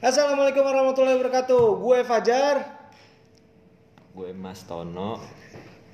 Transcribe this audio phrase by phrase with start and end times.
[0.00, 1.76] Assalamualaikum warahmatullahi wabarakatuh.
[1.76, 2.56] Gue Fajar.
[4.16, 5.20] Gue Mas Tono.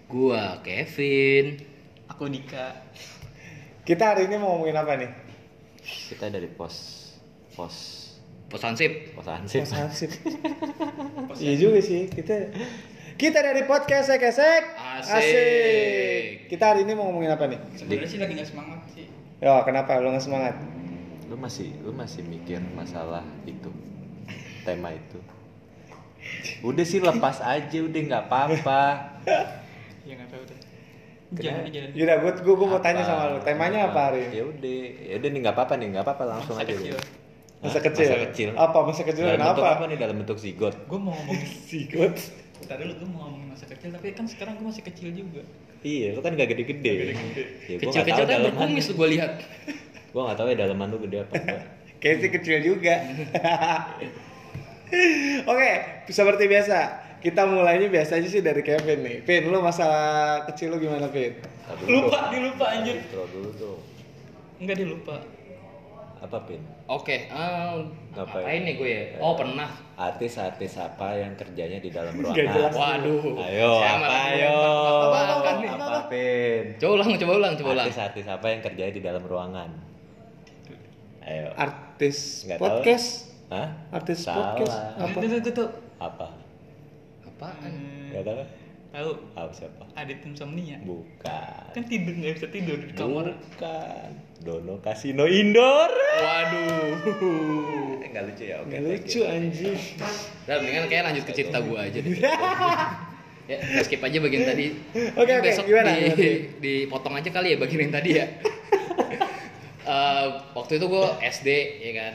[0.07, 1.59] Gua Kevin.
[2.07, 2.87] Aku Dika.
[3.83, 5.11] Kita hari ini mau ngomongin apa nih?
[5.83, 7.03] Kita dari pos
[7.59, 8.07] pos
[8.47, 9.19] Posansip.
[9.19, 9.67] pos ansip.
[9.67, 10.11] Posasip.
[11.43, 12.07] Iya juga sih.
[12.07, 12.55] Kita
[13.19, 14.63] kita dari podcast Esek Esek.
[15.03, 16.47] Asik.
[16.47, 17.59] Kita hari ini mau ngomongin apa nih?
[17.75, 19.11] Sebenarnya sih lagi nggak semangat sih.
[19.43, 20.55] Yo, kenapa lu nggak semangat?
[21.27, 23.67] Lu masih lu masih mikir masalah itu
[24.67, 25.19] tema itu.
[26.61, 28.83] Udah sih lepas aja, udah nggak apa-apa.
[30.03, 30.59] Ya nggak tahu deh.
[31.37, 31.91] Jangan jangan.
[31.93, 33.39] Yaudah, gue gue mau tanya sama lu.
[33.41, 34.35] Temanya apa hari ini?
[34.35, 36.75] Ya udah, ya udah nih nggak apa-apa nih, nggak apa-apa langsung Masa aja.
[36.75, 36.97] kecil.
[37.57, 38.07] Masa kecil.
[38.07, 38.49] Masa kecil.
[38.53, 39.77] Apa masa kecil Dalam bentuk kenapa?
[39.77, 40.75] apa nih dalam bentuk zigot?
[40.85, 41.47] Gue mau ngomongin.
[41.71, 42.15] Sigot.
[42.63, 45.43] Tadi dulu gue mau ngomongin masa kecil, tapi kan sekarang gue masih kecil juga.
[45.83, 46.91] Iya, lu kan gak gede-gede.
[46.91, 48.59] Ya, Kecil-kecil kan daleman.
[48.59, 49.33] berkumis gua lihat.
[50.11, 51.61] Gua nggak tahu ya daleman lu gede apa enggak.
[51.97, 52.95] Kayak sih kecil juga.
[55.47, 55.71] Oke,
[56.07, 56.79] seperti biasa.
[57.19, 59.17] Kita mulainya biasa aja sih dari Kevin nih.
[59.27, 62.31] Vin, lu masalah kecil lu gimana, dulu Lupa, dong.
[62.31, 62.95] dilupa anjir.
[63.03, 63.81] Intro dulu dong.
[64.63, 65.17] Enggak dia lupa.
[66.17, 66.63] Apa pin?
[66.87, 67.77] Oke, ah,
[68.15, 68.41] Ngapain?
[68.47, 69.03] ngapain nih gue ya?
[69.21, 69.69] Oh pernah.
[69.99, 72.73] Artis-artis apa yang kerjanya di dalam ruangan?
[72.73, 73.25] Waduh.
[73.43, 74.55] Ayo, apa ayo?
[74.57, 75.71] apa apa, nih?
[75.77, 76.65] Apa, Pin?
[76.79, 77.87] Coba ulang, coba ulang, coba ulang.
[77.91, 79.71] Artis-artis apa yang kerjanya di dalam ruangan?
[81.27, 81.51] Ayo.
[81.59, 82.67] Artis Nggak tahu.
[83.47, 83.69] Hah?
[83.95, 84.59] Artis Salah.
[84.59, 84.77] podcast.
[84.99, 85.19] Apa?
[85.23, 85.69] Itu gue tuh.
[85.97, 86.27] Apa?
[87.23, 87.73] Apaan?
[88.11, 88.43] Gak tahu?
[88.91, 89.11] Tahu.
[89.37, 89.85] Tahu siapa?
[89.95, 90.81] Adit insomnia.
[90.83, 91.65] Bukan.
[91.71, 93.37] Kan tidur nggak bisa tidur di kamar.
[93.37, 94.09] Bukan.
[94.43, 95.91] Dono Kasino Indoor.
[95.93, 98.01] Waduh.
[98.03, 98.57] Eh, Nggak lucu ya?
[98.61, 98.69] Oke.
[98.73, 99.79] Nggak thank lucu anjing.
[100.47, 102.13] Udah mendingan kayak lanjut ke cerita gua aja deh.
[103.53, 104.67] ya, skip aja bagian tadi.
[105.21, 106.27] Oke, Ini oke, besok gimana, di, gimana?
[106.59, 108.27] dipotong aja kali ya bagian yang tadi ya.
[109.87, 111.47] Eh, waktu itu gua SD
[111.79, 112.13] ya kan.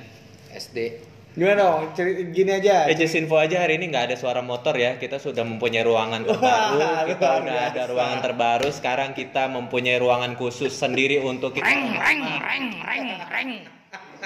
[0.51, 1.07] SD.
[1.31, 1.95] Gimana dong?
[2.35, 2.91] Gini aja.
[2.91, 4.99] Eh, just info aja hari ini nggak ada suara motor ya.
[4.99, 6.75] Kita sudah mempunyai ruangan terbaru.
[6.75, 8.67] Wah, kita udah ada ruangan terbaru.
[8.67, 11.63] Sekarang kita mempunyai ruangan khusus sendiri untuk kita.
[11.63, 13.51] Reng reng reng reng reng.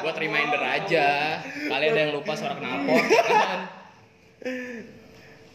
[0.01, 1.39] Buat reminder aja.
[1.45, 3.61] Kalian ada yang lupa suara knalpot ya kan.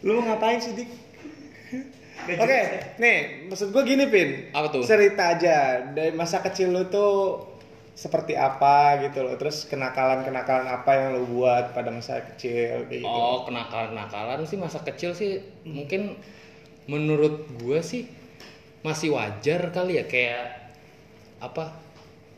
[0.07, 0.89] Lu ngapain sih, Dik?
[2.21, 2.59] Oke,
[3.01, 4.53] nih, maksud gue gini, Pin.
[4.53, 4.85] Apa tuh?
[4.85, 7.50] Cerita aja dari masa kecil lu tuh
[7.93, 9.35] seperti apa gitu loh.
[9.35, 13.07] Terus kenakalan-kenakalan apa yang lu buat pada masa kecil kayak gitu.
[13.07, 16.15] Oh, kenakalan-kenakalan sih masa kecil sih mungkin
[16.89, 18.09] menurut gua sih
[18.81, 20.73] masih wajar kali ya kayak
[21.37, 21.69] apa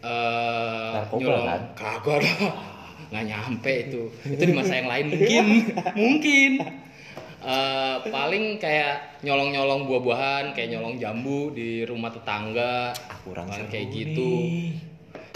[0.04, 1.62] eh Narkoba, nyolong kan?
[1.80, 2.36] kagak lah
[3.12, 5.46] nggak nyampe itu itu di masa yang lain mungkin
[6.04, 6.52] mungkin
[7.44, 12.96] Eh, paling kayak nyolong-nyolong buah-buahan kayak nyolong jambu di rumah tetangga
[13.28, 13.96] Kurang Paling seru kayak nih.
[14.00, 14.32] gitu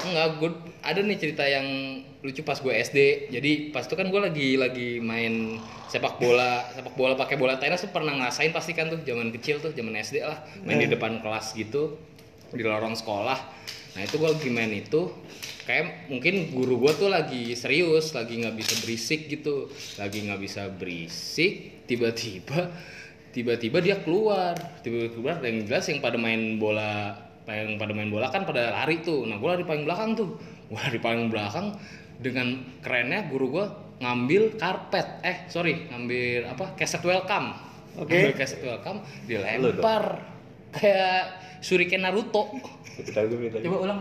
[0.07, 0.51] Enggak, gue
[0.81, 1.67] ada nih cerita yang
[2.23, 3.29] lucu pas gue SD.
[3.31, 7.83] Jadi pas itu kan gue lagi lagi main sepak bola, sepak bola pakai bola tenis
[7.83, 11.19] tuh pernah ngerasain pasti kan tuh zaman kecil tuh, zaman SD lah, main di depan
[11.23, 11.99] kelas gitu
[12.51, 13.39] di lorong sekolah.
[13.95, 15.09] Nah itu gue lagi main itu,
[15.65, 20.69] kayak mungkin guru gue tuh lagi serius, lagi nggak bisa berisik gitu, lagi nggak bisa
[20.69, 22.71] berisik, tiba-tiba
[23.33, 27.15] tiba-tiba dia keluar, tiba-tiba keluar dan yang jelas yang pada main bola
[27.55, 30.35] yang pada main bola kan pada lari tuh nah gue lari paling belakang tuh
[30.69, 31.75] gue lari paling belakang
[32.17, 32.47] dengan
[32.83, 33.65] kerennya guru gue
[33.97, 37.55] ngambil karpet eh sorry ngambil apa keset welcome
[37.97, 38.13] Oke.
[38.13, 40.21] ngambil keset welcome dilempar
[40.73, 42.53] kayak shuriken Naruto
[42.97, 43.99] Kita dulu kita Coba ulang.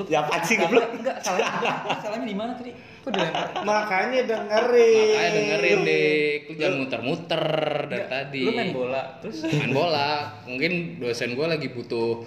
[0.00, 0.96] Lu Ya, apaan sih, goblok?
[0.96, 2.00] Enggak, salahnya.
[2.00, 2.72] Salahnya di mana tadi?
[2.72, 3.46] Kok dilempar?
[3.68, 5.12] Makanya dengerin.
[5.12, 7.44] makanya dengerin dik lu jangan muter-muter
[7.84, 10.08] dari Enggak, tadi Lu main bola, terus main bola
[10.48, 10.72] mungkin
[11.04, 12.24] dosen gue lagi butuh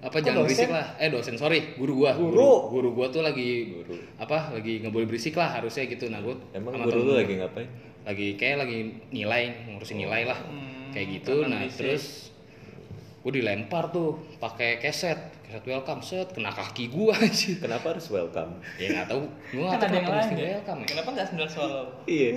[0.00, 0.48] apa jangan dosen?
[0.48, 2.70] berisik lah eh dosen sorry guru gua Guru.
[2.70, 3.76] guru gua tuh lagi
[4.16, 7.36] apa lagi nggak boleh berisik lah harusnya gitu nah gua Emang sama guru lu lagi
[7.36, 7.68] ngapain?
[8.02, 8.78] lagi kayak lagi
[9.08, 11.76] nilai ngurusin nilai lah Hmm, kayak gitu nah berisik.
[11.76, 12.04] terus
[13.20, 18.62] gua dilempar tuh pakai keset keset welcome set kena kaki gua sih Kenapa harus welcome?
[18.78, 20.46] ya nggak tahu gua nggak kan tahu kenapa mesti ya.
[20.48, 21.84] welcome ya Kenapa enggak sendal swallow?
[22.06, 22.30] Iya.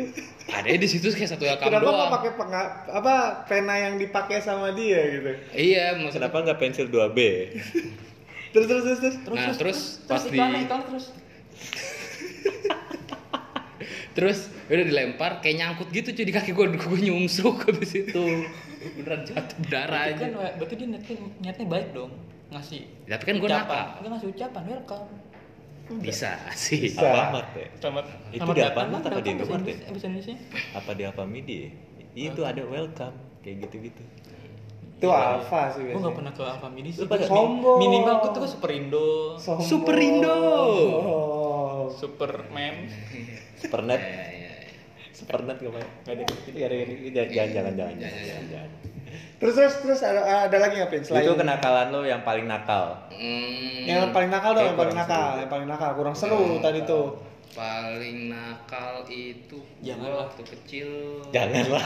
[0.49, 3.13] ada di situ kayak satu welcome Kenapa doang nggak pakai penga- apa
[3.45, 5.29] pena yang dipakai sama dia gitu?
[5.53, 7.19] iya maksudnya Kenapa nggak pensil 2B?
[8.51, 9.15] Terus terus terus.
[9.19, 9.33] terus.
[9.35, 11.05] nah terus pas Terus di iklan, iklan terus.
[14.13, 18.23] terus udah dilempar kayak nyangkut gitu cuy di kaki gue gue nyungsruk habis itu
[18.95, 22.13] beneran jatuh darah aja kan berarti dia niatnya, niatnya baik dong.
[22.53, 25.07] Ngasih tapi kan gue nakal Enggak ngasih ucapan, welcome.
[25.99, 27.03] bisa sih Bisa.
[27.03, 27.67] Alfamart ya?
[27.81, 28.05] Selamat.
[28.31, 29.75] Itu di Alfamart kan, apa di Indomaret ya?
[29.91, 30.35] Indonesia.
[30.77, 31.69] Apa di Alfamidi ya?
[32.31, 34.03] Itu ada welcome kayak gitu-gitu.
[35.03, 36.07] Itu alfa sih Gue biasanya.
[36.07, 37.01] gak pernah ke Alfamidi sih.
[37.03, 37.77] Lu pada sombong.
[37.83, 39.07] Minimal gue tuh ke Superindo.
[39.35, 39.67] Sombong.
[39.67, 40.31] Superindo.
[40.31, 41.91] Oh.
[41.91, 41.91] dong.
[41.99, 42.75] Superman.
[45.13, 45.55] Supernet.
[45.55, 45.87] Supernet gimana?
[46.03, 46.93] Gak ada ini gak ada ini.
[47.13, 48.21] Jangan jangan jangan jangan jangan.
[48.25, 48.71] jangan, jangan.
[49.37, 52.97] Terus terus terus ada, ada lagi ngapain selain Itu kenakalan lo yang paling nakal.
[53.13, 55.41] Hmm, yang paling nakal dong, yang paling nakal, seru.
[55.43, 57.07] yang paling nakal, kurang seru tadi tuh.
[57.53, 60.19] paling nakal itu Jangan gua lah.
[60.25, 60.89] waktu kecil.
[61.29, 61.85] Janganlah.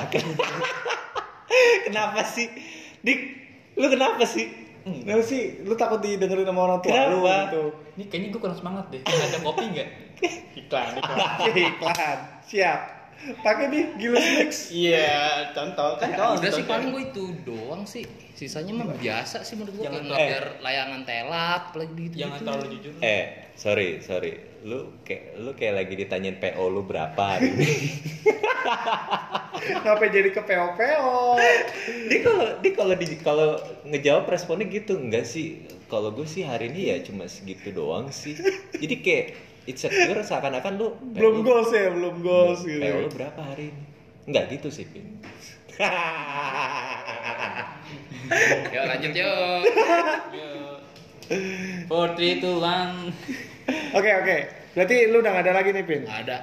[1.92, 2.48] kenapa sih?
[3.04, 3.20] Dik,
[3.76, 4.48] lu kenapa sih?
[4.88, 5.60] Kenapa sih?
[5.68, 7.52] Lu takut didengerin sama orang tua lu Kenapa?
[7.52, 7.64] gitu.
[8.00, 9.02] Ini kayaknya gue kurang semangat deh.
[9.04, 9.90] Ada kopi nggak?
[10.64, 11.20] Iklan, iklan.
[11.52, 12.18] Iklan.
[12.48, 12.80] Siap.
[13.18, 14.52] Pakai nih Gilus Mix.
[14.70, 16.54] Iya, contoh kan Udah contoh.
[16.54, 18.06] sih paling gue itu doang sih.
[18.38, 22.16] Sisanya mah biasa sih menurut gue Jangan kayak biar layangan telap lagi gitu.
[22.22, 22.92] Jangan terlalu jujur.
[23.02, 23.26] Eh,
[23.58, 24.34] sorry, sorry.
[24.62, 27.68] Lu kayak lu kayak lagi ditanyain PO lu berapa hari ini.
[29.58, 31.16] Kenapa jadi ke PO-PO?
[32.08, 33.50] Dia kalau dia kalau di kalau
[33.90, 35.66] ngejawab responnya gitu enggak sih?
[35.90, 38.38] Kalau gue sih hari ini ya cuma segitu doang sih.
[38.76, 39.26] Jadi kayak
[39.68, 42.80] insecure seakan-akan lu Belum goals ya, belum goals gitu.
[42.80, 43.84] PO lu berapa hari ini?
[44.26, 45.20] Enggak gitu sih, Pin.
[48.68, 49.62] Yuk lanjut yuk.
[50.38, 50.50] Yo.
[51.86, 53.12] Four, three, two, one.
[53.94, 54.38] Oke, oke.
[54.74, 56.04] Berarti lu udah gak ada lagi nih, Pin?
[56.04, 56.38] Ada.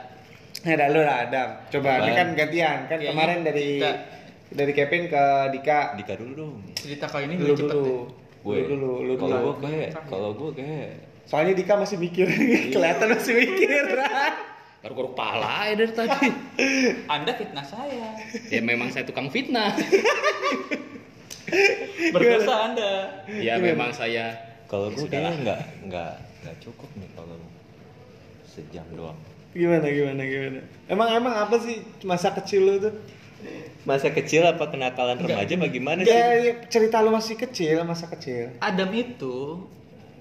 [0.62, 1.48] Ada lu lah, Adam.
[1.68, 2.02] Coba, Apaan?
[2.02, 2.78] ini kan gantian.
[2.84, 3.92] Kan Kayaknya kemarin dari Dika.
[4.50, 5.22] dari Kevin ke
[5.52, 5.78] Dika.
[5.94, 6.54] Dika dulu dong.
[6.74, 7.84] Cerita kali ini Lu lebih cepet dulu.
[7.84, 8.02] deh.
[8.40, 9.48] Gue Lu dulu, lu Kalau dulu.
[9.50, 10.90] gue kayak kalau gue kayak
[11.24, 12.28] Soalnya Dika masih mikir.
[12.74, 13.84] Kelihatan masih mikir.
[14.84, 16.28] Baru garuk pala ya dari tadi.
[17.14, 18.20] Anda fitnah saya.
[18.52, 19.72] ya memang saya tukang fitnah.
[22.12, 23.24] Berdosa Anda.
[23.40, 24.52] ya memang saya.
[24.68, 26.12] kalau Ya gue kayaknya nggak nggak
[26.44, 27.36] nggak cukup nih kalau
[28.44, 29.16] sejam doang.
[29.54, 30.60] gimana, gimana, gimana?
[30.90, 32.94] Emang emang apa sih masa kecil lu tuh?
[33.86, 36.10] Masa kecil apa kenakalan remaja bagaimana sih?
[36.10, 38.50] ya, cerita lu masih kecil, masa kecil.
[38.58, 39.62] Adam itu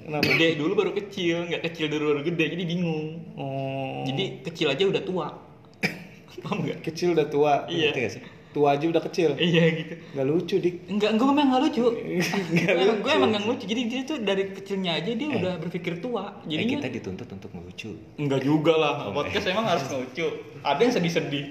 [0.03, 0.23] Kenapa?
[0.27, 3.23] gede dulu baru kecil, nggak kecil dulu baru gede, jadi bingung.
[3.39, 4.03] Oh.
[4.03, 5.27] Jadi kecil aja udah tua.
[6.43, 6.83] Paham nggak?
[6.83, 7.53] kecil udah tua.
[7.71, 7.95] Iya.
[7.95, 8.23] Nggak sih?
[8.53, 9.33] Tua aja udah kecil.
[9.33, 9.93] Iya gitu.
[10.13, 10.75] Gak lucu, Dik.
[10.85, 11.85] Enggak, gue memang nggak lucu.
[12.53, 13.01] Gue, lucu.
[13.01, 13.65] gue emang nggak lucu.
[13.65, 16.37] Jadi dia tuh dari kecilnya aja dia udah berpikir tua.
[16.45, 17.97] Eh, Jadinya kita dituntut untuk ngelucu.
[18.21, 18.93] enggak juga lah.
[19.09, 20.27] Oh, Podcast emang harus lucu.
[20.61, 21.45] Ada yang sedih-sedih.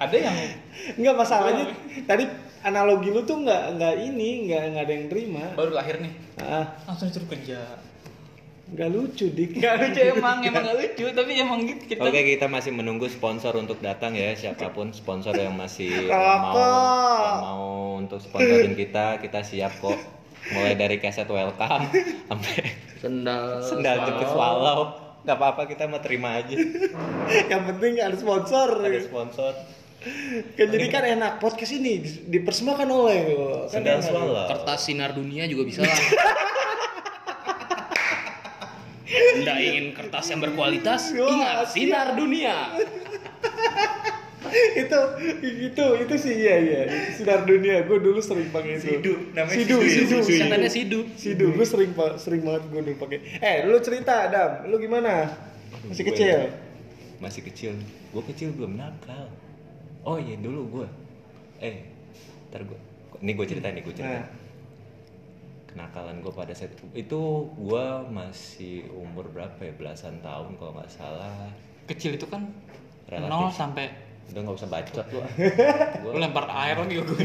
[0.00, 0.36] Ada yang
[0.96, 1.64] Enggak masalahnya
[2.08, 2.24] tadi
[2.62, 5.44] analogi lu tuh nggak nggak ini nggak nggak ada yang terima.
[5.52, 7.60] baru lahir nih, Ah, langsung disuruh kerja.
[8.70, 9.50] nggak lucu dik.
[9.56, 11.04] Nggak lucu emang, emang nggak lucu.
[11.08, 12.00] Tapi emang gitu kita.
[12.00, 14.30] Oke, kita masih menunggu sponsor untuk datang ya.
[14.32, 19.98] Siapa pun sponsor yang masih mau yang mau untuk sponsorin kita, kita siap kok.
[20.50, 21.84] Mulai dari keset welcome
[22.28, 22.54] sampai
[22.96, 23.58] Sendal.
[23.60, 24.80] sendal jepit swallow.
[25.20, 26.56] Gak apa-apa kita mau terima aja.
[27.44, 28.80] yang penting ada sponsor.
[28.80, 29.52] Ada sponsor.
[30.56, 33.18] Kan jadi kan enak podcast ini di- dipersembahkan oleh
[33.68, 34.00] kan.
[34.48, 35.92] Kertas sinar dunia juga bisa lah.
[39.10, 41.10] Anda ingin kertas yang berkualitas?
[41.12, 42.56] Ingat, sinar dunia.
[44.50, 44.98] itu
[45.46, 46.80] itu itu sih iya iya
[47.14, 50.24] sinar dunia gue dulu sering pakai itu Sidu, namanya sidu sidu ya?
[50.26, 51.00] sidu Sidu.
[51.14, 51.46] Sidu.
[51.54, 55.30] gue sering sering banget gue dulu pakai eh lu cerita Adam lu gimana
[55.84, 56.38] masih Gue- kecil
[57.20, 57.76] Masih kecil.
[58.10, 59.28] Gue kecil belum nakal.
[60.02, 60.86] Oh iya dulu gue.
[61.58, 61.84] Eh,
[62.48, 62.78] ntar gue.
[63.18, 64.16] Ini gue cerita nih gue cerita.
[64.16, 64.28] Nah.
[65.66, 71.52] Kenakalan gue pada saat itu gue masih umur berapa ya belasan tahun kalau nggak salah.
[71.86, 72.48] Kecil itu kan
[73.06, 73.30] Relatif.
[73.30, 73.86] 0 sampai
[74.30, 75.18] Udah nggak usah bacot lu.
[75.18, 75.26] lu
[76.06, 77.06] Gua- lempar air lagi gue.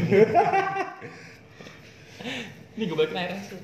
[2.76, 3.60] Ini gue balikin airnya tuh.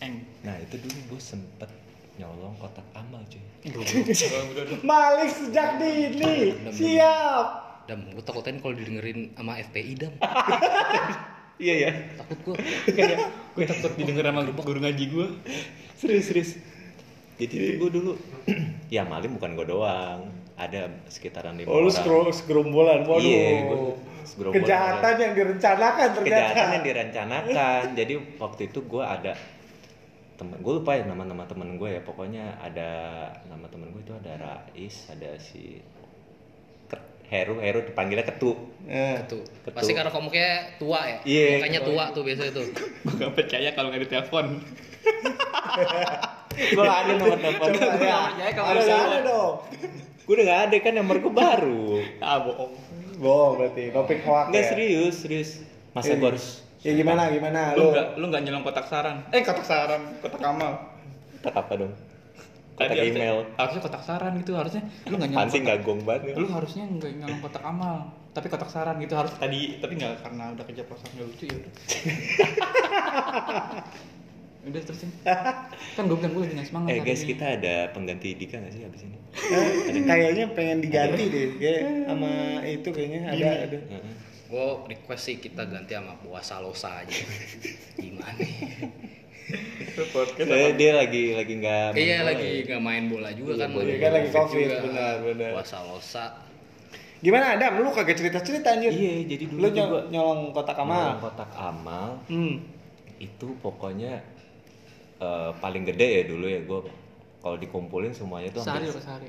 [0.00, 0.14] Eng.
[0.42, 1.70] Nah itu dulu gue sempet
[2.16, 3.40] nyolong kotak amal cuy.
[4.82, 10.14] Malik sejak dini siap Dam, gue takutin kalau didengerin sama FPI dam.
[11.60, 11.90] Iya ya.
[12.16, 12.56] Takut gue.
[12.88, 15.26] Kayak gue takut didengar sama guru ngaji gue.
[15.92, 16.50] Serius serius.
[17.36, 18.16] Jadi gue dulu,
[18.94, 20.24] ya maling bukan gue doang.
[20.56, 21.96] Ada sekitaran lima oh lu orang.
[22.00, 23.96] skro segerombolan waduh Iya, gua
[24.28, 29.32] segerombolan kejahatan yang direncanakan ternyata kejahatan yang direncanakan jadi waktu itu gue ada
[30.36, 32.90] temen gue lupa ya nama-nama temen gue ya pokoknya ada
[33.48, 35.80] nama temen gue itu ada Rais ada si
[37.30, 38.52] Heru Heru dipanggilnya Ketu
[38.90, 39.38] Nah, Tuh.
[39.62, 39.78] Ketua.
[39.78, 41.18] Pasti karena komuknya tua ya.
[41.22, 41.62] Iya.
[41.62, 42.66] Makanya tua tuh biasanya tuh.
[43.06, 44.46] Gue gak percaya kalau nggak ditelepon.
[46.60, 48.96] gue gak ada nomor telepon coba ya percaya kalau ada bisa.
[49.00, 49.54] ada dong
[50.20, 51.84] gue udah gak ada kan nomor gue baru
[52.24, 52.72] Ah bohong.
[53.16, 55.50] bohong berarti topik hoax nggak ya serius serius
[55.92, 56.46] masa Eh, gue harus
[56.80, 59.24] ya gimana gimana Lu lu nggak lu nggak nyolong kotak saran.
[59.32, 60.72] Eh kotak saran, kotak amal.
[61.40, 61.92] kotak apa dong
[62.80, 64.82] kotak Tadi email Harusnya, harusnya kotak saran gitu harusnya.
[65.04, 65.52] Lu nggak nyolong.
[65.68, 67.96] Gak gong banget Lu harusnya nggak nyolong kotak amal,
[68.32, 71.72] tapi kotak saran gitu harus tadi, tapi nggak karena udah keceplosan nggak lucu ya udah.
[74.60, 75.08] Udah terusin.
[75.24, 76.92] kan gue bilang gue lagi nggak semangat.
[76.92, 77.28] Eh guys, ini.
[77.32, 79.16] kita ada pengganti Dika nggak sih abis ini?
[79.96, 84.14] Eh, kayaknya pengen diganti deh kayak sama itu kayaknya ada ada Heeh.
[84.52, 87.16] Gue request sih kita ganti sama puasa losa aja.
[88.04, 88.36] Gimana?
[90.36, 92.62] Soalnya dia lagi lagi nggak main Iya bola lagi ya.
[92.64, 93.70] nggak main bola juga Iya, kan.
[93.70, 93.94] boleh.
[93.96, 95.50] Kan lagi Covid benar, benar.
[95.54, 96.26] Puasa losa.
[97.20, 100.72] gimana Adam lu kagak cerita cerita anjir Iya, jadi dulu lu nyol- gua- nyolong kotak
[100.74, 102.54] amal Nyolong kotak amal hmm
[103.20, 104.24] itu pokoknya
[105.18, 106.80] eh, paling gede ya dulu ya gue
[107.38, 109.28] kalau dikumpulin semuanya tuh Sehari hampir sehari?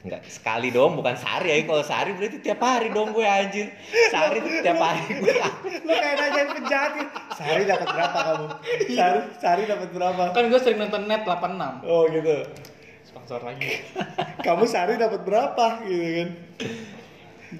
[0.00, 1.56] Enggak, sekali dong, bukan sehari ya.
[1.68, 3.68] Kalau sehari berarti tiap hari dong gue anjir.
[4.08, 5.34] Sehari tuh tiap hari gue.
[5.84, 7.10] lu kayak nanyain penjahat gitu.
[7.36, 8.46] sehari dapat berapa kamu
[8.92, 11.88] sehari sehari dapat berapa Kan gue sering nonton net 86.
[11.88, 12.36] oh gitu
[13.04, 13.80] Sponsor lagi.
[14.46, 16.28] kamu sehari dapat berapa gitu kan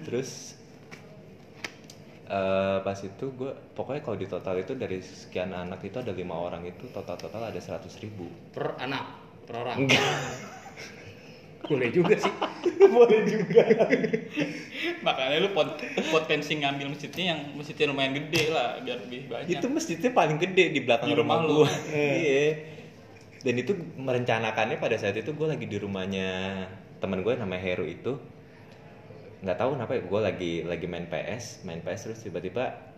[0.06, 0.30] Terus
[2.30, 6.38] eh pas itu gue pokoknya kalau di total itu dari sekian anak itu ada lima
[6.38, 8.30] orang itu total total ada seratus ribu.
[8.54, 9.04] Per anak,
[9.48, 9.76] per orang.
[9.82, 9.98] Enggak.
[11.70, 12.32] Boleh juga sih.
[12.98, 13.62] boleh juga
[15.06, 15.78] Makanya lu pot
[16.10, 19.54] potensi ngambil masjidnya yang masjidnya lumayan gede lah biar lebih banyak.
[19.54, 21.54] Itu masjidnya paling gede di belakang Di rumah, rumah lu.
[21.62, 21.70] gue.
[21.94, 22.48] Iya.
[23.40, 26.28] Dan itu merencanakannya pada saat itu gue lagi di rumahnya
[27.00, 28.20] teman gue namanya Heru itu
[29.40, 32.92] nggak tahu kenapa ya gue lagi lagi main PS main PS terus tiba-tiba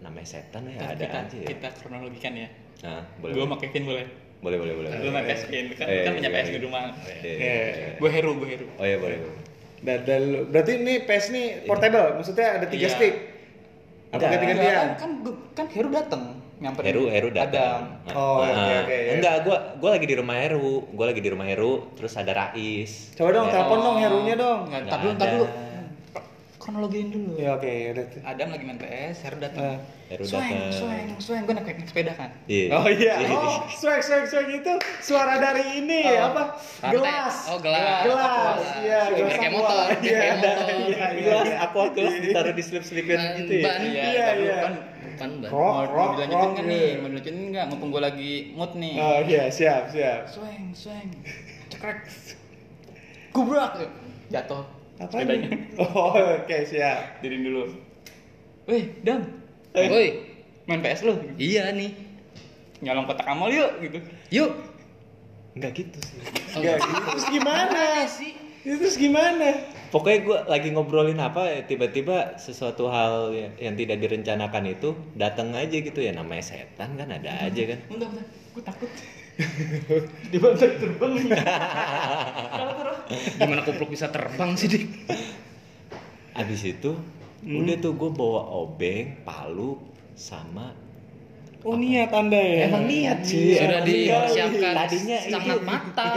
[0.00, 1.48] namanya setan ya ada kita, aja ya.
[1.52, 2.48] kita kronologikan ya.
[2.82, 4.06] Nah, boleh Gue pakai pin boleh.
[4.42, 4.90] Boleh boleh boleh.
[4.98, 6.54] Lu main PS kan, kan punya iya, PS iya.
[6.54, 6.82] di rumah.
[6.98, 7.32] Iya, Iya.
[7.32, 7.90] iya, iya.
[7.96, 8.66] Gue hero, gue hero.
[8.74, 9.38] Oh iya boleh boleh.
[9.82, 12.94] dan, berarti ini PS nih portable maksudnya ada tiga Iya.
[12.94, 13.14] stick
[14.12, 16.22] apa ganti-gantian Enggak, kan, kan, kan Heru dateng
[16.60, 16.86] nyamperin.
[16.86, 17.80] Heru Heru datang.
[18.06, 18.14] Adam.
[18.14, 19.12] Oh, oke, Nah, oke, ya.
[19.18, 20.86] Enggak, gua gua lagi di rumah Heru.
[20.92, 23.10] Gua lagi di rumah Heru, terus ada Rais.
[23.16, 25.34] coba dong telepon dong Herunya dong Enggak, Nggak ntar dulu, ntar ada.
[25.34, 25.46] dulu.
[26.62, 27.34] Kronologiin dulu.
[27.36, 29.40] ya oke udah Adam lagi main PS, Heru Eh.
[29.42, 29.82] datang.
[30.06, 30.70] Heru Sweng, datang.
[30.72, 31.42] sweng, sweng.
[31.42, 32.30] Gue naik, naik sepeda kan.
[32.46, 32.66] Iya.
[32.70, 36.42] Oh iya, oh swag swag swag itu suara dari ini Oh, apa?
[36.78, 36.94] rantai.
[36.94, 37.36] Gelas.
[37.48, 38.02] Oh, gelas.
[38.04, 38.22] Gelas.
[38.22, 38.78] Aqua.
[38.78, 40.54] Iya, Biar gelas kayak motor, Iya, kayak motor.
[40.62, 41.56] Iya, iya, Gelas iya.
[41.60, 43.72] aqua gelas ditaruh di slip-slipin Ban- gitu ya.
[43.74, 44.56] Iya, Iya, iya.
[44.60, 44.72] kan.
[45.12, 45.50] Kan Ban.
[45.50, 46.72] Rock, Mau, rock, mau dilanjutin rock, nggak iya.
[46.72, 46.88] nih?
[46.94, 47.64] Mau dilanjutin nggak?
[47.66, 48.94] Mumpung gue lagi mood nih.
[48.96, 50.20] Oh iya, siap, siap.
[50.26, 51.08] Sweng, sweng.
[51.72, 51.98] Cekrek.
[53.30, 53.72] Gubrak.
[54.28, 54.62] Jatuh.
[55.00, 55.48] Apa Sepedanya.
[55.48, 55.60] nih?
[55.80, 57.20] Oh, oke, siap.
[57.24, 57.62] Dirin dulu.
[58.68, 59.24] Weh, Dam.
[59.72, 60.08] Woi,
[60.68, 61.16] Main PS lu.
[61.40, 61.90] iya nih.
[62.84, 63.98] Nyolong kotak amal yuk gitu.
[64.30, 64.52] Yuk.
[65.56, 66.18] Enggak gitu sih.
[66.56, 67.00] Enggak, gitu.
[67.08, 67.82] terus gimana?
[68.06, 68.32] sih?
[68.62, 69.48] Itu terus gimana?
[69.90, 75.52] Pokoknya gua lagi ngobrolin apa ya, tiba-tiba sesuatu hal yang, yang tidak direncanakan itu datang
[75.52, 77.78] aja gitu ya namanya setan kan ada aja kan.
[77.90, 78.26] Bentar, bentar.
[78.54, 78.90] Gue takut.
[80.28, 81.12] Di bawah terbang.
[82.50, 82.98] Kalau terus.
[83.34, 84.84] Gimana kupluk bisa terbang sih, Dik?
[86.32, 86.92] Abis itu
[87.42, 89.80] udah tuh gue bawa obeng, palu
[90.14, 90.72] sama
[91.62, 92.66] Oh, niat Anda ya?
[92.66, 93.54] Emang niat sih.
[93.54, 94.02] Sudah Emang niat.
[94.10, 96.14] dipersiapkan Tadinya sangat itu matang.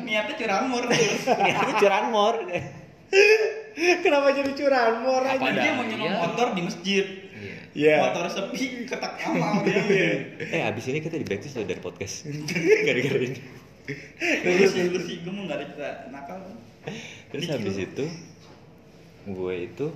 [0.00, 0.82] Niatnya curamur.
[0.88, 2.34] niatnya curanmor.
[4.00, 5.36] Kenapa jadi curanmor aja?
[5.36, 6.16] Apa Dia mau nyolong Iya.
[6.18, 7.04] motor di masjid.
[7.42, 7.58] Iya.
[7.74, 7.94] Iya.
[8.06, 9.82] Motor sepi, kotak amal dia.
[10.54, 12.30] eh abis ini kita di blacklist loh dari podcast.
[12.86, 13.40] Gara-gara ini.
[14.22, 16.38] Terus sih, terus sih, gue mau nggak ada cerita nakal.
[17.34, 18.04] Terus habis itu
[19.22, 19.86] gue itu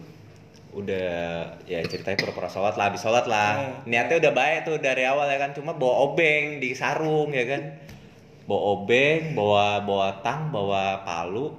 [0.77, 1.09] udah
[1.65, 3.83] ya ceritanya pura-pura sholat lah, habis sholat lah.
[3.87, 7.63] Niatnya udah baik tuh dari awal ya kan, cuma bawa obeng di sarung ya kan.
[8.51, 11.55] Bawa obeng, bawa bawa tang, bawa palu.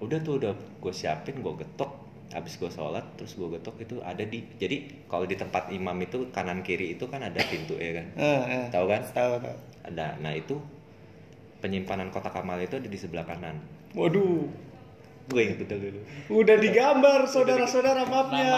[0.00, 2.07] Udah tuh udah gue siapin, gue getok.
[2.28, 4.44] Habis gue sholat, terus gue getok itu ada di.
[4.60, 8.06] Jadi kalau di tempat imam itu kanan kiri itu kan ada pintu ya kan.
[8.20, 8.64] Eh, eh.
[8.68, 9.00] Tahu kan?
[9.00, 9.56] Tahu, tahu.
[9.88, 10.20] Ada.
[10.20, 10.60] Nah itu
[11.64, 13.56] penyimpanan kotak amal itu ada di sebelah kanan.
[13.96, 14.44] Waduh,
[15.28, 16.00] Gue inget betul dulu.
[16.40, 18.48] udah digambar saudara-saudara mapnya.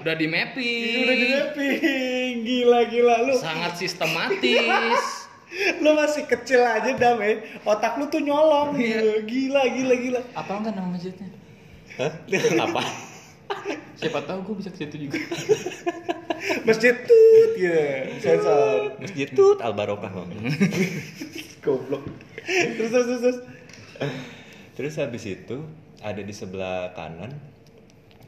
[0.00, 0.96] Udah di mapping.
[1.04, 2.34] Udah di mapping.
[2.40, 3.34] Gila gila lu.
[3.36, 5.04] Sangat sistematis.
[5.82, 7.42] Lu masih kecil aja dam eh.
[7.66, 8.78] Otak lu tuh nyolong.
[8.78, 9.26] Iya.
[9.26, 10.20] Gila gila gila.
[10.30, 11.26] Apa enggak nama masjidnya?
[12.00, 12.12] Hah?
[12.64, 12.82] Apa?
[14.00, 15.20] Siapa tahu gue bisa ke situ juga.
[16.68, 18.08] Masjid tut ya.
[18.16, 18.96] Sensor.
[18.96, 20.08] Masjid Tut Al Barokah.
[20.08, 20.32] Bang.
[21.64, 22.08] Goblok.
[22.48, 23.38] Terus terus terus.
[24.72, 24.94] terus.
[24.96, 25.60] Habis itu
[26.00, 27.36] ada di sebelah kanan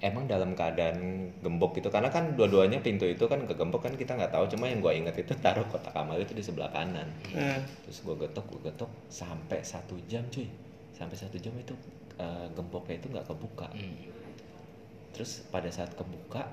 [0.02, 4.34] emang dalam keadaan gembok gitu karena kan dua-duanya pintu itu kan kegembok kan kita nggak
[4.34, 8.02] tahu cuma yang gue inget itu taruh kotak amal itu di sebelah kanan Nah, terus
[8.02, 10.50] gue getok gue getok sampai satu jam cuy
[10.90, 11.72] sampai satu jam itu
[12.14, 13.96] eh, gemboknya itu nggak kebuka Hmm.
[15.10, 16.48] terus pada saat kebuka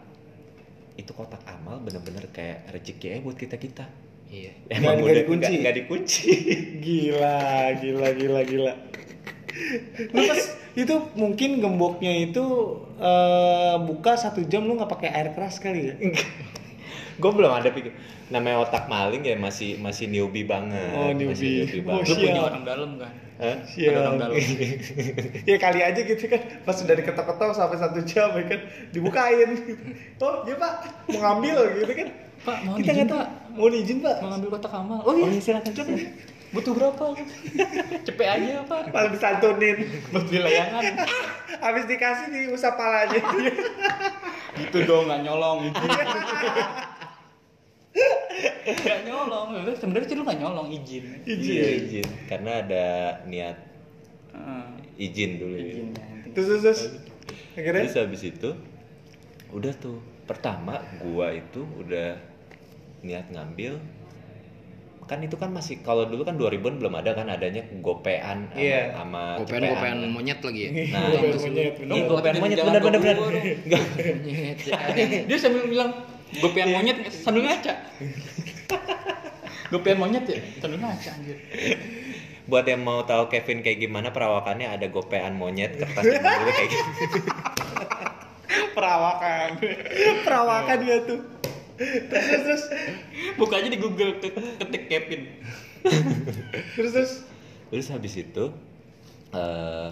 [0.94, 3.88] itu kotak amal bener-bener kayak rezeki buat kita kita
[4.28, 4.54] Iya.
[4.76, 5.42] emang nggak udah dikunci?
[5.48, 6.24] nggak- nggak dikunci
[6.86, 7.40] Gila
[7.76, 8.74] gila gila gila.
[10.08, 12.44] Lu pas itu mungkin gemboknya itu
[12.96, 15.96] eh, buka satu jam lu nggak pakai air keras kali ya?
[17.20, 17.92] gue belum ada pikir
[18.30, 20.94] namanya otak maling ya masih masih newbie banget.
[20.94, 21.82] Oh, Masih newbie.
[21.82, 22.06] banget.
[22.06, 22.22] Lu Siap.
[22.22, 23.12] punya orang dalam kan?
[23.40, 23.56] Hah?
[23.64, 24.20] Dalam.
[25.50, 28.60] ya kali aja gitu kan pas udah diketok-ketok sampai satu jam ya kan
[28.92, 29.50] dibukain
[30.24, 30.74] oh iya pak
[31.08, 33.08] mau ngambil gitu kan Pak, mohon kita izin.
[33.12, 33.28] Pak.
[33.52, 35.00] mau izin pak Mau ngambil kotak amal.
[35.04, 35.76] Oh iya, silakan.
[36.56, 37.04] Butuh berapa?
[38.08, 38.90] Cepet aja, Pak.
[38.96, 39.76] malah disantunin
[40.10, 41.04] Buat beli layangan.
[41.60, 43.20] habis dikasih diusap palanya
[44.56, 45.68] Gitu dong, nggak nyolong
[47.92, 49.48] Nggak nyolong.
[49.76, 51.06] Sebenarnya sih lu nggak nyolong, izin.
[51.26, 52.08] Iya, izin.
[52.26, 52.86] Karena ada
[53.26, 53.58] niat
[54.32, 54.66] Heeh.
[55.00, 55.56] izin dulu.
[55.58, 55.66] ya.
[55.66, 56.06] Izin ya.
[56.30, 56.82] terus terus terus
[57.58, 58.50] akhirnya Terus habis itu
[59.50, 62.14] udah tuh pertama gua itu udah
[63.02, 63.82] niat ngambil
[65.10, 68.94] kan itu kan masih kalau dulu kan 2000-an belum ada kan adanya gopean sama, Iya.
[68.94, 69.74] sama Gopean cepean.
[69.74, 70.70] gopean monyet lagi ya.
[70.70, 71.90] Nah, Gopean Itu monyet, bener.
[71.90, 72.70] Dong, gopean monyet dong.
[72.70, 73.82] Enggak.
[73.90, 74.78] Monyet ya.
[75.34, 75.90] Dia sambil bilang
[76.38, 77.74] gopean monyet sambil ngaca.
[79.70, 81.38] gopean monyet ya sambil ngaca anjir.
[82.46, 86.90] Buat yang mau tahu Kevin kayak gimana perawakannya ada gopean monyet kertas dulu kayak gitu.
[88.76, 89.50] perawakan
[90.26, 91.20] perawakan dia tuh
[91.80, 92.64] terus terus
[93.38, 95.22] Buka aja di Google ke- ketik Kevin.
[96.76, 97.12] terus terus
[97.70, 98.46] Terus habis itu
[99.30, 99.90] eh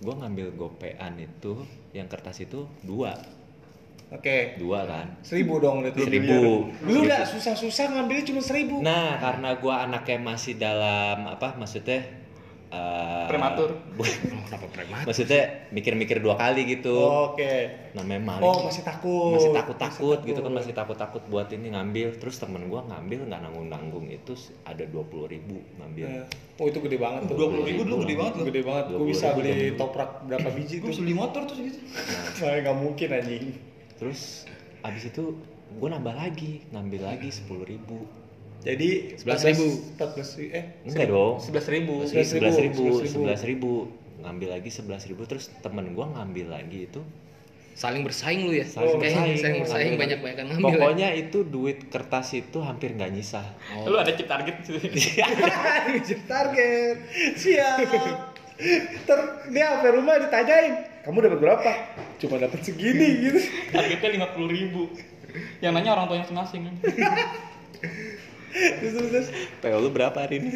[0.00, 3.14] gua ngambil gopean itu yang kertas itu dua
[4.10, 6.66] oke dua kan seribu dong berarti Seribu.
[6.82, 12.02] lu udah susah-susah ngambilnya cuma seribu Nah, karena gua anaknya masih dalam apa maksudnya
[12.68, 13.70] eh, Prematur.
[14.46, 15.06] Kenapa prematur?
[15.06, 16.94] maksudnya mikir-mikir dua kali gitu.
[17.30, 17.54] oke
[17.94, 18.46] Namanya maling.
[18.46, 22.18] oh masih takut masih takut-takut gitu kan masih takut-takut buat ini ngambil.
[22.18, 26.06] Terus temen gua ngambil nggak nanggung-nanggung itu ada dua puluh ribu ngambil.
[26.10, 26.24] Eh,
[26.58, 28.46] oh itu gede banget tuh 20.000 dulu gede banget loh.
[28.50, 31.78] gede banget gue 20.000 bisa beli toprak berapa biji Gue tuh beli motor tuh segitu.
[32.42, 33.44] nah, nggak mungkin anjing
[34.00, 34.48] Terus
[34.80, 35.36] abis itu
[35.76, 38.08] gua nambah lagi, ngambil lagi sepuluh ribu.
[38.60, 39.96] jadi 11.000.
[39.96, 41.36] 14 eh Enggak dong.
[41.38, 41.94] Sebelas ribu.
[42.02, 43.08] Sebelas ribu, sebelas ribu, sebelas ribu.
[43.08, 43.72] sebelas ribu,
[44.20, 47.00] ngambil lagi sebelas ribu, terus temen gua ngambil lagi itu
[47.70, 48.66] Saling bersaing lu ya.
[48.66, 49.36] Saling Eh, bersaing.
[49.38, 50.02] Saling bersaing Ngambil.
[50.20, 50.60] banyak-banyakan ngambil.
[50.60, 50.74] ya.
[50.76, 53.40] Pokoknya itu duit kertas itu hampir nggak nyisa.
[53.82, 54.76] Lu ada chip target sih.
[55.88, 56.96] Ngejar target
[57.32, 57.80] siap
[59.00, 61.70] ter dia sampai rumah ditanyain kamu dapat berapa
[62.20, 63.40] cuma dapat segini gitu
[63.72, 64.92] Targetnya lima puluh ribu.
[65.64, 66.74] Yang nanya orang tuanya masing-masing kan.
[68.80, 69.28] terus terus, terus.
[69.62, 70.50] PO lu berapa hari ini?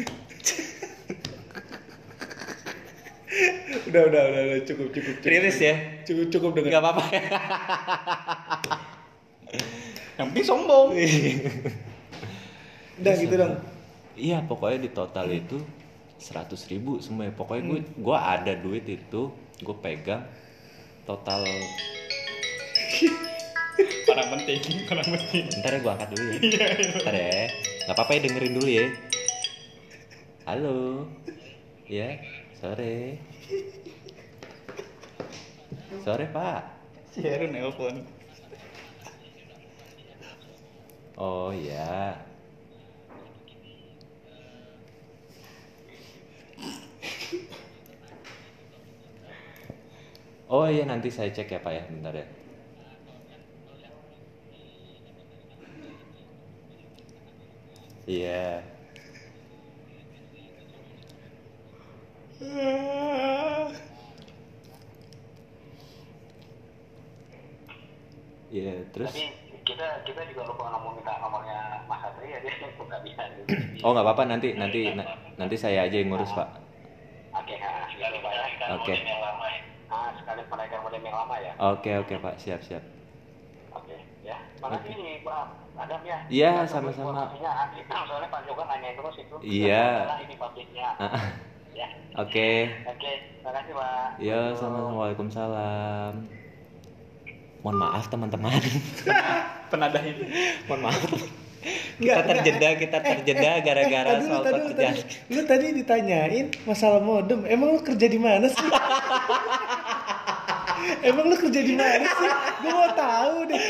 [3.85, 5.75] udah udah udah, udah cukup cukup cukup Riris ya?
[6.07, 7.21] cukup cukup dengan Nggak apa-apa ya?
[10.15, 10.87] Yang penting sombong.
[12.95, 13.55] udah gitu dong
[14.15, 15.59] Iya, pokoknya di total itu
[16.15, 17.27] seratus ribu semua.
[17.35, 19.27] Pokoknya gue gue ada duit itu,
[19.59, 20.23] gue pegang
[21.05, 21.45] total.
[24.05, 25.45] Orang penting, orang penting.
[25.59, 26.39] Ntar ya gue angkat dulu ya.
[27.03, 27.51] Ntar ya.
[27.85, 28.85] Nggak apa-apa ya dengerin dulu ya.
[30.47, 30.77] Halo.
[31.85, 32.09] Ya,
[32.55, 33.19] sore.
[36.01, 36.61] Sore pak.
[37.11, 38.07] Si Heru nelpon.
[41.19, 42.15] Oh iya.
[50.53, 52.25] Oh iya nanti saya cek ya Pak ya, bentar ya.
[58.07, 58.63] Iya.
[68.53, 69.25] Iya, terus Tapi
[69.65, 73.23] kita kita juga lupa ngomong minta nomornya Mas Satria dia nggak bisa.
[73.81, 76.47] Oh nggak apa-apa nanti nanti na- nanti saya aja yang ngurus Pak.
[77.35, 77.55] Oke,
[77.91, 78.45] sekali Pak ya.
[78.77, 78.93] Oke.
[78.95, 79.59] Yang lama ya.
[79.85, 81.51] Ah, sekali penaikkan modem yang lama ya.
[81.59, 82.79] Oke oke Pak, siap siap.
[83.69, 83.91] Oke,
[84.23, 84.39] ya.
[84.57, 85.43] Makasih nih Pak
[85.75, 86.17] Adam ya.
[86.25, 87.27] Iya, tunggu sama-sama.
[87.27, 87.67] Ah,
[88.07, 89.35] Soalnya Pak Juga nanyain terus itu.
[89.43, 89.85] Iya.
[90.01, 90.87] Karena ini pabriknya.
[90.97, 91.25] Ah,
[91.75, 91.91] Ya.
[92.15, 92.71] Oke.
[92.87, 93.11] Oke,
[93.43, 94.07] makasih Pak.
[94.17, 94.95] Ya, sama-sama.
[94.95, 96.13] Waalaikumsalam.
[97.59, 98.55] Mohon maaf teman-teman.
[99.73, 100.23] Penadah itu.
[100.65, 101.03] Mohon maaf.
[101.95, 102.25] Enggak, kita enggak.
[102.29, 104.93] terjeda, kita terjeda gara-gara Eh, tadi lu, soal tadi lu, pekerjaan.
[104.93, 107.39] tadi- Lu tadi ditanyain masalah modem.
[107.43, 108.55] Emang lu kerja di mana sih?
[111.05, 112.29] Emang lu kerja di mana sih?
[112.65, 113.61] Gue mau tahu deh.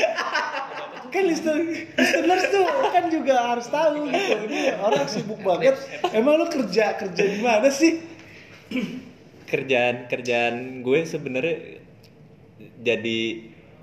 [1.12, 1.60] Kan listener,
[1.94, 4.34] listeners tuh kan juga harus tahu gitu.
[4.48, 5.76] Ini orang sibuk banget.
[6.16, 8.00] Emang lu kerja kerja di mana sih?
[9.46, 11.78] Kerjaan kerjaan gue sebenarnya
[12.82, 13.20] jadi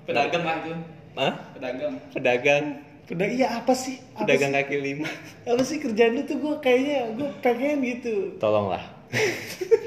[0.04, 0.72] Pedagang lah itu.
[1.16, 1.32] Hah?
[1.56, 1.94] Pedagang.
[2.12, 2.64] Pedagang,
[3.04, 4.00] Udah iya apa sih?
[4.16, 4.58] Apa pedagang sih?
[4.60, 5.08] kaki lima.
[5.48, 8.36] Apa sih kerjaan lu tuh gue kayaknya gue pengen gitu.
[8.36, 8.84] Tolonglah.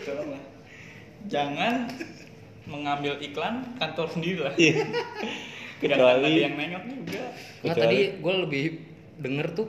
[0.06, 0.41] Tolonglah.
[1.30, 1.89] Jangan
[2.67, 4.53] mengambil iklan kantor sendiri lah.
[4.56, 4.84] Iya.
[5.82, 7.23] Kecuali yang nengok juga.
[7.62, 8.63] Nggak Kecuali- tadi gue lebih
[9.17, 9.67] denger tuh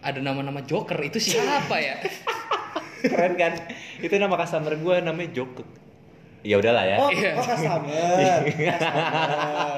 [0.00, 2.00] ada nama-nama Joker itu siapa ya?
[3.02, 3.52] Keren kan?
[3.98, 5.64] Itu nama customer gue namanya Joko.
[6.40, 6.96] Ya udahlah ya.
[6.98, 7.36] Oh, Iya.
[7.36, 8.40] oh customer.
[8.72, 9.04] Customer.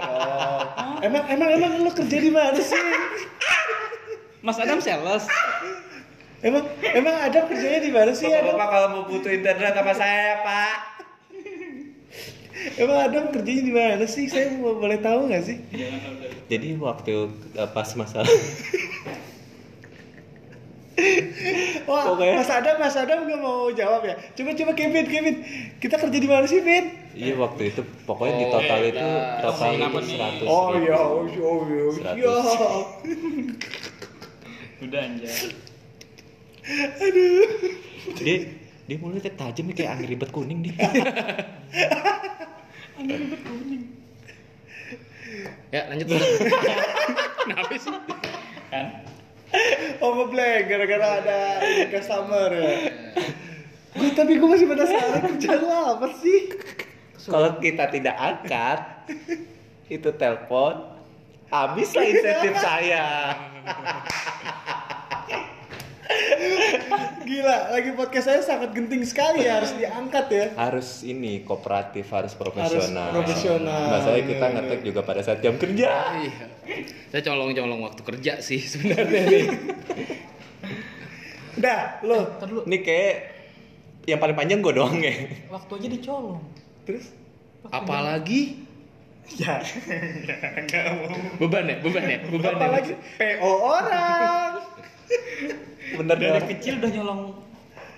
[0.06, 0.60] Oh.
[1.02, 2.78] Emang emang emang lu kerja di mana sih?
[4.38, 5.26] Mas Adam sales.
[6.38, 8.26] Emang emang Adam kerjanya di mana sih?
[8.26, 8.54] Adam?
[8.54, 10.74] Bapak kalau mau butuh internet apa saya, Pak?
[12.74, 14.26] Emang Adam kerjanya di mana sih?
[14.26, 15.56] Saya mau boleh tahu nggak sih?
[16.46, 17.12] Jadi waktu
[17.52, 18.28] uh, pas masalah
[21.82, 22.28] Wah, Oke.
[22.30, 24.14] Mas Adam, Mas Adam nggak mau jawab ya?
[24.32, 25.36] Coba coba Kevin, Kevin,
[25.78, 26.92] kita kerja di mana sih, Vin?
[27.12, 29.70] Iya waktu itu pokoknya di Oh, total iya, itu kita- total?
[29.72, 30.84] 100 Oh ribu.
[30.86, 32.16] iya, oh iya, oh iya, Seratus.
[32.16, 32.32] iya.
[34.80, 35.36] Udah anjay.
[37.00, 37.46] Aduh.
[38.14, 38.36] Dia
[38.92, 40.76] dia mulutnya tajam kayak angin ribet kuning dia.
[45.72, 46.12] Ya lanjut.
[47.48, 47.88] Kenapa sih?
[48.68, 48.86] Kan?
[50.04, 52.92] Oh ngeblank gara-gara ada ini customer ya.
[53.96, 56.52] Gue tapi gue masih penasaran kerjaan lo apa sih?
[57.16, 59.08] Kalau kita tidak angkat
[59.88, 61.00] itu telepon
[61.48, 63.32] habislah insentif saya.
[67.22, 70.46] Gila, lagi podcast saya sangat genting sekali ya, harus diangkat ya.
[70.58, 73.14] Harus ini kooperatif, harus profesional.
[73.14, 74.86] profesional, Masalahnya kita iya, ngetek iya.
[74.90, 75.90] juga pada saat jam kerja.
[76.18, 76.44] Iya.
[77.14, 79.44] Saya colong-colong waktu kerja sih sebenarnya nih.
[81.62, 82.18] Udah, lo.
[82.42, 82.60] Dulu.
[82.66, 83.14] Ini kayak
[84.10, 85.14] yang paling panjang gue doang ya.
[85.46, 86.42] Waktu aja dicolong.
[86.82, 87.06] Terus?
[87.70, 88.66] Apalagi
[89.38, 89.62] Ya,
[90.66, 91.14] nggak mau.
[91.40, 92.58] beban ya, beban ya, beban ya.
[92.58, 94.52] Apalagi PO orang.
[95.98, 96.48] Bener Dari dong.
[96.56, 97.22] kecil udah nyolong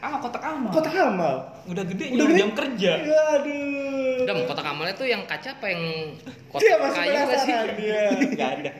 [0.05, 0.69] ah kotak amal.
[0.69, 1.35] Kotak amal.
[1.65, 2.39] Udah gede Udah gede?
[2.45, 2.93] jam kerja.
[3.41, 4.29] Aduh.
[4.29, 5.83] Dam, kotak amalnya tuh yang kaca apa yang
[6.53, 7.53] kotak kayu nggak sih?
[7.53, 8.03] penasaran dia.
[8.37, 8.71] Gak ada.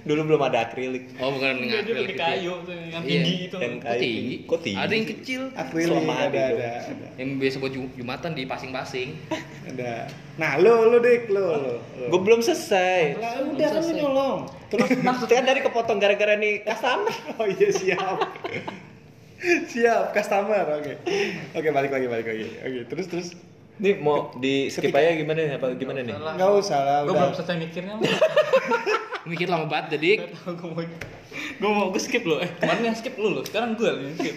[0.00, 1.04] Dulu belum ada akrilik.
[1.16, 2.20] Oh bukan yang Dia akrilik pakai itu.
[2.20, 3.02] kayu tuh yang Iya.
[3.02, 3.56] tinggi itu.
[3.56, 4.34] Yang kayu tinggi?
[4.42, 4.78] Kok tinggi?
[4.78, 5.42] Ada yang kecil.
[5.52, 9.08] Akrilik Selama ada, ada ada, ada, Yang biasa buat Jum- Jumatan di pasing-pasing.
[9.70, 9.92] ada.
[10.36, 11.74] Nah, lo lo dik lo lo.
[12.06, 13.16] Gue belum selesai.
[13.16, 14.38] Lah, udah kan lo nyolong.
[14.68, 17.10] Terus Maksudnya dari kepotong gara-gara nih customer.
[17.38, 18.16] Oh iya siap.
[19.68, 20.64] siap customer.
[20.74, 20.98] Oke.
[21.52, 22.46] Oke, balik lagi balik lagi.
[22.58, 23.28] Oke, terus terus
[23.78, 25.54] Nih mau di skip aja gimana nih?
[25.58, 26.14] Apa gimana nih?
[26.14, 27.94] Nggak usah lah, Gue belum selesai mikirnya.
[29.30, 30.82] Mikir lama banget jadi gue mau
[31.58, 32.40] gue mau gue skip lo.
[32.40, 33.42] Eh kemarin yang skip lu lo.
[33.44, 34.34] Sekarang gue yang skip.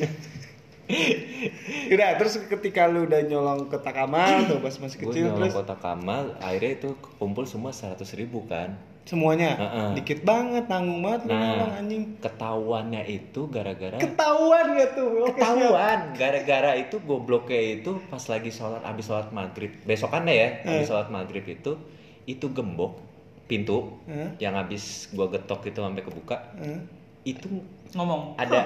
[1.92, 5.80] Udah, terus ketika lu udah nyolong kotak amal tuh pas masih kecil nyolong terus kotak
[5.80, 8.76] kamal, akhirnya itu kumpul semua 100 ribu kan.
[9.02, 9.90] Semuanya Heeh.
[9.96, 12.04] dikit banget, tanggung banget lu nyolong anjing.
[12.18, 15.10] ketahuannya itu gara-gara Ketahuan gak tuh?
[15.10, 15.28] Siap.
[15.34, 20.88] ketahuan gara-gara itu gobloknya itu pas lagi sholat abis sholat maghrib besokannya ya abis Eh.
[20.88, 21.76] sholat maghrib itu
[22.24, 23.02] itu gembok
[23.46, 24.32] pintu Eh.
[24.40, 26.80] yang habis gua getok itu sampai kebuka Hah?
[27.24, 27.48] itu
[27.92, 28.38] Ngomong.
[28.38, 28.64] ada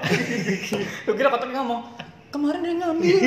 [1.06, 1.82] Lu kira kotaknya ngomong.
[2.30, 3.16] Kemarin dia ngambil.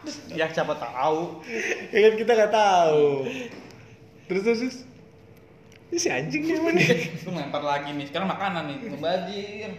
[0.00, 1.38] Terus ya siapa tahu.
[1.90, 3.06] Ya kan kita nggak tahu.
[4.30, 4.78] Terus terus, terus.
[5.90, 6.78] Ini si anjing nih mana
[7.26, 8.06] Lu lempar lagi nih.
[8.06, 8.76] Sekarang makanan nih.
[8.94, 9.70] Ngebajir.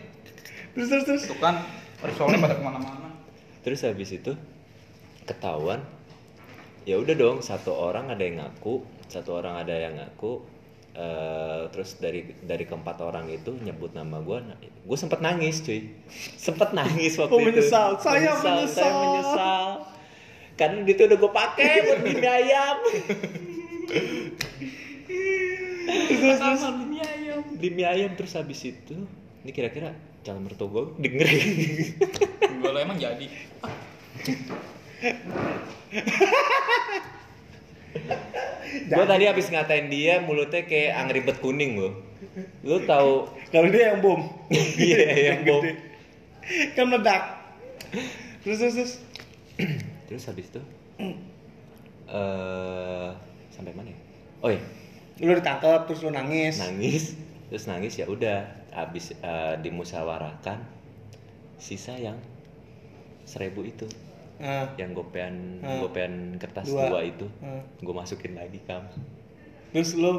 [0.76, 1.24] Terus terus terus.
[1.26, 1.64] Tuh kan.
[2.04, 3.08] Resolnya pada ke mana-mana.
[3.62, 4.34] terus habis itu
[5.22, 5.86] ketahuan
[6.82, 10.42] ya udah dong satu orang ada yang ngaku satu orang ada yang ngaku
[10.98, 14.38] eh, terus dari dari keempat orang itu nyebut nama gue
[14.82, 15.94] gue sempet nangis cuy
[16.42, 18.02] sempet nangis waktu Oh, itu menyesal.
[18.02, 18.90] Saya saya menyesal.
[18.98, 19.68] menyesal
[20.58, 22.78] karena itu udah gue pakai buat mie ayam
[26.38, 27.41] Sama demi ayam.
[27.52, 28.96] di mie ayam terus habis itu
[29.41, 29.91] ini kira-kira
[30.22, 31.28] calon mertua gue denger
[32.62, 33.26] Gue lo emang jadi.
[38.72, 41.94] gue tadi habis ngatain dia mulutnya kayak angribet kuning loh
[42.63, 44.22] lu tahu Kalau dia yang bom.
[44.80, 45.60] Iya, yang bom.
[45.60, 45.76] gede.
[46.72, 47.44] Kan meledak.
[48.48, 48.94] Terus terus terus.
[50.08, 50.62] terus habis itu
[52.08, 53.10] eh
[53.52, 54.00] sampai mana ya
[54.42, 54.62] oh ya
[55.22, 56.58] Lu ditangkap terus lu nangis.
[56.58, 57.14] nangis
[57.48, 60.58] terus nangis ya udah habis eh, dimusyawarahkan
[61.58, 62.18] sisa yang
[63.24, 63.86] seribu itu
[64.42, 65.86] Nah, yang gopean Hmm.
[65.86, 66.90] gopean kertas Dua.
[66.90, 67.62] dua, itu Hmm.
[67.78, 68.90] gue masukin lagi kam
[69.70, 70.12] terus lu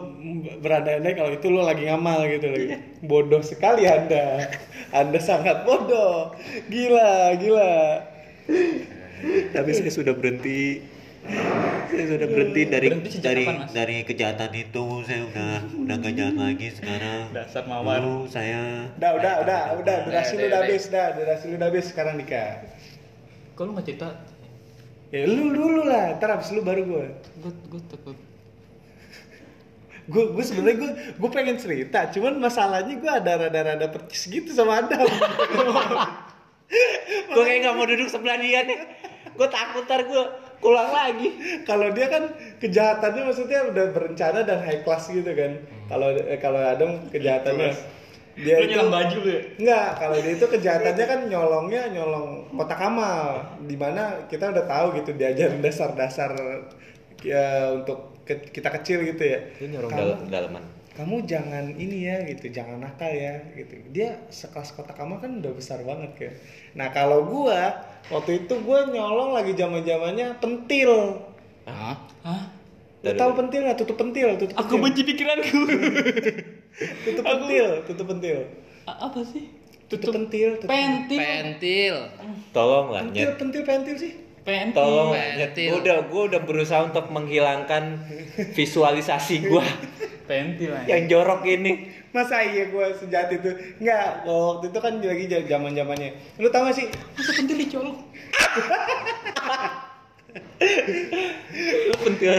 [0.57, 2.73] berandai-andai kalau itu lu lagi ngamal gitu lagi.
[3.03, 4.49] Bodoh sekali Anda.
[4.91, 6.33] Anda sangat bodoh.
[6.71, 8.01] Gila, gila.
[9.53, 10.81] tapi saya sudah berhenti
[11.23, 13.71] saya sudah berhenti dari Berhenti sejak dari kapan, Mas?
[13.71, 18.01] dari kejahatan itu saya udah udah gak jahat lagi sekarang Dasar mawar.
[18.01, 20.61] dulu saya Udah, udah, udah, udah, durasi lu Udah, udah udah.
[20.67, 22.51] habis, dah, durasi lu udah habis sekarang nikah.
[23.53, 24.09] Kok lu gak cerita?
[25.09, 27.07] Ya lu dulu lah, ntar abis lu baru gue.
[27.39, 28.17] Gue gue takut.
[30.03, 34.83] gue gue sebenarnya gue gue pengen cerita cuman masalahnya gue ada rada-rada percis gitu sama
[34.83, 34.99] Adam
[37.31, 38.83] gue kayak nggak mau duduk sebelah dia nih
[39.31, 40.23] gue takut ntar gue
[40.63, 41.29] pulang lagi.
[41.63, 45.59] Kalau dia kan kejahatannya maksudnya udah berencana dan high class gitu kan.
[45.91, 47.75] Kalau eh, kalau Adam kejahatannya
[48.33, 49.41] dia Lu nyelam baju lu ya?
[49.61, 54.97] Enggak, kalau dia itu kejahatannya kan nyolongnya nyolong kotak amal di mana kita udah tahu
[54.97, 56.33] gitu diajarin dasar-dasar
[57.21, 57.45] ya
[57.75, 59.39] untuk ke- kita kecil gitu ya.
[59.53, 63.81] itu nyorong Kamu- dal- dalaman kamu jangan ini ya gitu jangan nakal ya gitu.
[63.89, 66.33] Dia sekelas kotak amal kan udah besar banget kan
[66.73, 71.21] nah kalau gua waktu itu gua nyolong lagi zaman zamannya pentil
[71.63, 71.95] Hah?
[72.23, 72.43] Hah?
[73.01, 74.83] Lu tahu pentil nggak tutup pentil tutup Aku pentil.
[74.85, 75.59] benci pikiranku.
[77.05, 78.39] tutup pentil tutup pentil
[78.85, 79.47] A- Apa sih?
[79.85, 81.19] tutup pentil tutup Pentil.
[81.19, 81.95] Pentil.
[82.51, 84.75] tolong lah pentil nyet pentil pentil sih Pentil.
[84.75, 85.69] tolong Pentil.
[85.69, 88.01] gue udah gue udah berusaha untuk menghilangkan
[88.53, 89.65] visualisasi gue
[90.33, 90.89] Pentil aja.
[90.89, 91.73] yang jorok ini
[92.13, 96.77] masa iya gue sejati itu nggak waktu itu kan lagi zaman zamannya lu tau gak
[96.77, 97.97] sih Masa pentil dicolok?
[101.89, 102.33] lu pentil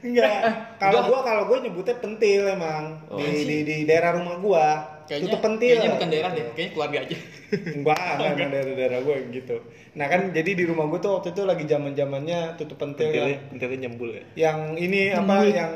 [0.00, 0.32] Enggak.
[0.80, 4.66] Kalau gua kalau gua nyebutnya pentil emang Oh, di, di di daerah rumah gua.
[5.04, 5.76] Kayaknya, tutup pentil.
[5.76, 7.16] kayaknya bukan daerah deh, kayaknya keluarga aja.
[7.76, 9.56] Enggak, enggak emang daerah daerah gua gitu.
[9.92, 13.28] Nah kan jadi di rumah gua tuh waktu itu lagi zaman zamannya tutup pentil pentilnya
[13.36, 15.72] yang, pentilnya nyembul ya yang ini apa yang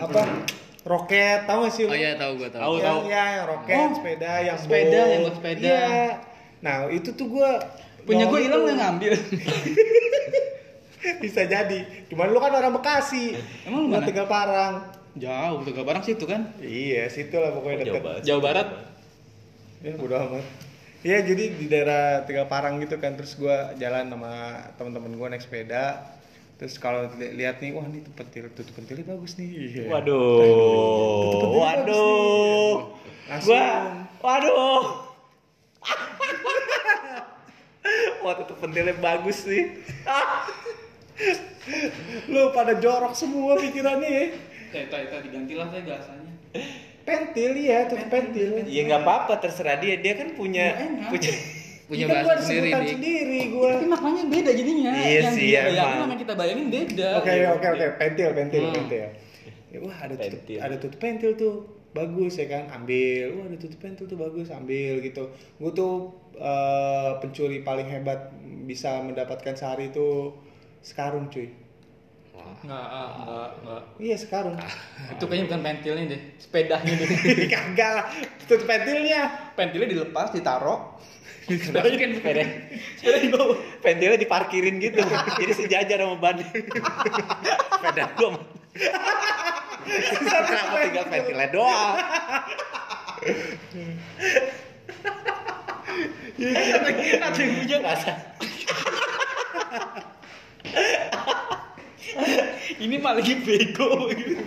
[0.00, 0.22] apa
[0.86, 1.90] roket tahu gak sih lu?
[1.90, 2.62] Oh iya tahu gua tahu.
[2.62, 2.74] Tahu.
[2.78, 5.66] yang, ya, yang roket, Oh, sepeda, yang sepeda, yang buat sepeda.
[5.66, 5.98] Iya.
[6.62, 7.58] Nah itu tuh gua
[8.06, 9.12] Punya gue hilang nggak ngambil.
[11.22, 12.06] Bisa jadi.
[12.06, 13.34] Cuman lu kan orang Bekasi.
[13.66, 14.94] Emang lu tinggal Parang.
[15.18, 16.54] Jauh, tuh barang situ kan.
[16.62, 17.90] Iya, situ lah pokoknya deket.
[17.90, 18.22] Jawa Barat.
[18.22, 18.68] Jawa Barat.
[19.82, 20.46] Ya bodo amat.
[21.04, 24.32] Iya jadi di daerah Tegal Parang gitu kan terus gua jalan sama
[24.78, 26.14] teman-teman gua naik sepeda.
[26.56, 29.44] Terus kalau li- lihat nih, wah ini tuh pentil, tutup pentilnya bagus nih.
[29.44, 29.82] Iya.
[29.86, 30.40] waduh
[31.28, 32.80] Tutup waduh nih.
[33.26, 33.46] Langsung.
[33.46, 33.66] gua
[34.18, 34.84] waduh
[38.22, 39.84] Wah tutup pentilnya bagus nih.
[42.26, 44.24] Lu pada jorok semua pikirannya ya.
[44.68, 46.32] Teh, teh digantilah teh gasanya.
[47.04, 48.64] Pentil ya, tutup pentil.
[48.64, 49.96] Ya nggak apa-apa terserah dia.
[49.96, 51.06] Dia kan punya Ya, enak.
[51.06, 51.30] punya
[51.86, 52.88] Punya gua bahasa sendiri nih.
[52.98, 53.70] sendiri gua.
[53.78, 54.90] Tapi maknanya beda jadinya.
[54.92, 57.08] Iya yang sih, sama yang kita bayangin beda.
[57.22, 58.74] Oke oke oke, pentil pentil Hmm.
[58.74, 59.06] pentil.
[59.66, 60.58] Ya, wah ada tutup Pentil.
[60.62, 61.54] ada tutup pentil tuh
[61.92, 65.94] bagus ya kan ambil wah ada tutup pentil tuh bagus ambil gitu gue tuh
[66.36, 68.30] eh, pencuri paling hebat
[68.64, 70.32] bisa mendapatkan sehari itu
[70.80, 71.48] sekarung cuy
[72.66, 73.82] Enggak, ah, enggak, enggak.
[74.02, 74.58] iya sekarung
[75.14, 77.08] Itu kayaknya bukan pentilnya deh, sepedanya deh.
[77.54, 78.04] kagak lah
[78.42, 80.98] tutup pentilnya Pentilnya dilepas, ditaruh.
[81.46, 82.42] masukin sepeda.
[82.98, 83.54] Sepeda di bawah.
[83.78, 84.98] Pentilnya diparkirin gitu.
[85.38, 86.42] Jadi sejajar sama ban.
[86.42, 88.34] Sepeda gua.
[88.34, 88.42] mah.
[89.86, 91.94] Kenapa tinggal pentilnya doang?
[96.36, 98.12] Ada yang Rasa
[102.84, 104.10] Ini malah lagi bego.
[104.12, 104.44] Gitu.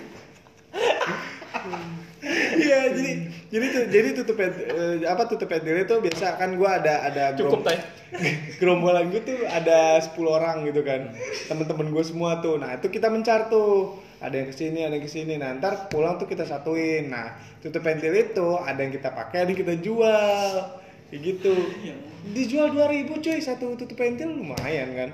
[2.59, 3.11] iya jadi
[3.49, 7.79] jadi jadi tutup eh, apa tutup pentilnya tuh biasa kan gue ada ada Cukup, Tay.
[8.59, 11.13] gerombolan gue tuh ada 10 orang gitu kan.
[11.47, 15.05] Temen-temen gue semua tuh nah itu kita mencar tuh ada yang ke sini ada yang
[15.07, 17.09] ke sini nah ntar pulang tuh kita satuin.
[17.09, 20.51] Nah tutup pentil itu ada yang kita pakai ada yang kita jual.
[21.09, 21.53] Kayak gitu.
[22.35, 25.09] Dijual 2000 cuy satu tutup pentil lumayan kan?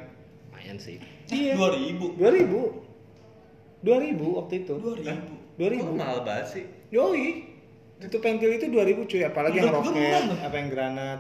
[0.52, 1.15] Lumayan sih.
[1.32, 2.06] Iya Dua ribu.
[2.18, 5.34] 2000 2000 waktu itu Dua ribu.
[5.56, 6.66] 2000 mahal banget sih.
[6.92, 7.56] Yoi.
[7.96, 11.20] Tutup pentil itu 2000 cuy, apalagi yang roket, apa yang granat.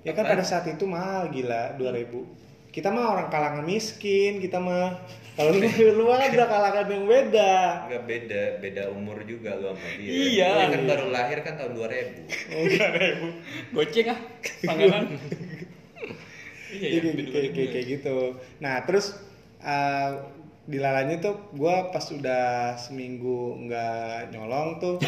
[0.00, 2.72] Ya kan pada saat itu mahal gila 2000.
[2.72, 4.96] Kita mah orang kalangan miskin, kita mah
[5.36, 5.68] kalau lu
[6.00, 7.52] lu ada kalangan yang beda.
[7.84, 10.08] Enggak beda, beda umur juga lu sama dia.
[10.08, 10.48] Iya.
[10.48, 11.84] Dia kan baru lahir kan tahun 2000.
[11.84, 13.26] Dua ribu.
[13.76, 14.18] Goceng ah,
[14.72, 15.04] panganan.
[16.72, 17.68] Iya, iya.
[17.68, 18.40] Kayak gitu.
[18.64, 19.12] Nah, terus
[19.58, 20.10] uh,
[20.66, 24.98] di lalanya tuh gua pas udah seminggu nggak nyolong tuh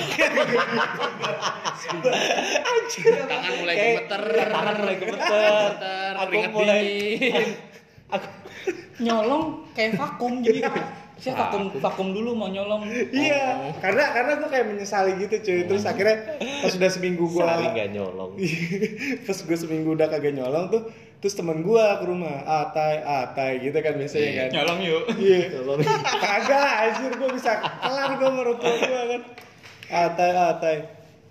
[3.28, 4.22] Tangan mulai Kayak- gemeter.
[4.48, 6.12] tangan mulai gemeter.
[6.14, 7.48] Aku keringat mulai- dingin.
[8.98, 10.58] Nyolong kayak vakum jadi
[11.18, 12.86] saya vakum vakum dulu mau nyolong.
[13.10, 17.66] iya karena karena gua kayak menyesali gitu cuy terus akhirnya pas udah seminggu gua Sehari
[17.68, 18.30] nggak nyolong.
[19.26, 20.82] pas gue seminggu udah kagak nyolong tuh
[21.18, 25.02] terus temen gue ke rumah atai atai gitu kan biasanya kan Nyolong yuk.
[25.18, 25.50] iya
[26.22, 29.22] kagak lah anjir gue bisa kelar orang tua gue kan
[29.88, 30.76] atai atai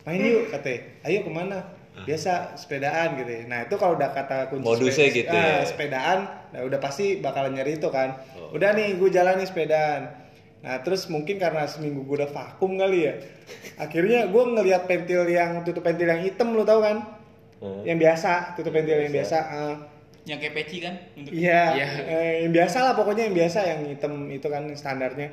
[0.04, 1.60] main yuk katanya ayo ke mana
[1.97, 3.41] biasa sepedaan gitu ya.
[3.50, 5.60] nah itu kalau udah kata kunci Modusnya gitu ya.
[5.60, 6.19] ah, sepedaan
[6.54, 8.54] nah udah pasti bakalan nyari itu kan Oh.
[8.54, 13.06] udah nih gue jalan nih sepedaan Nah terus mungkin karena seminggu gue udah vakum kali
[13.06, 13.13] ya,
[13.78, 17.16] akhirnya gue ngelihat pentil yang tutup pentil yang hitam lo tau kan?
[17.57, 17.81] Hmm.
[17.81, 19.37] Yang biasa, tutup pentil yang biasa.
[19.41, 19.75] eh,
[20.27, 20.93] Yang kayak peci kan?
[21.15, 21.87] Untuk Iya, Iya.
[22.03, 25.31] eh, yang biasa lah pokoknya yang biasa yang hitam itu kan standarnya.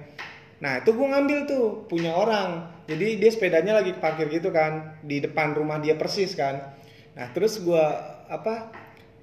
[0.56, 2.62] Nah itu gue ngambil tuh punya orang.
[2.84, 6.72] Jadi dia sepedanya lagi parkir gitu kan di depan rumah dia persis kan.
[7.12, 7.84] Nah terus gue
[8.24, 8.70] apa?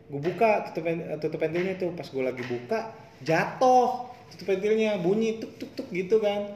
[0.05, 1.95] Gue buka tutup pen- tutup pentilnya tuh.
[1.95, 2.91] Pas gue lagi buka
[3.23, 6.51] jatuh tutup pentilnya bunyi tuk tuk tuk gitu kan.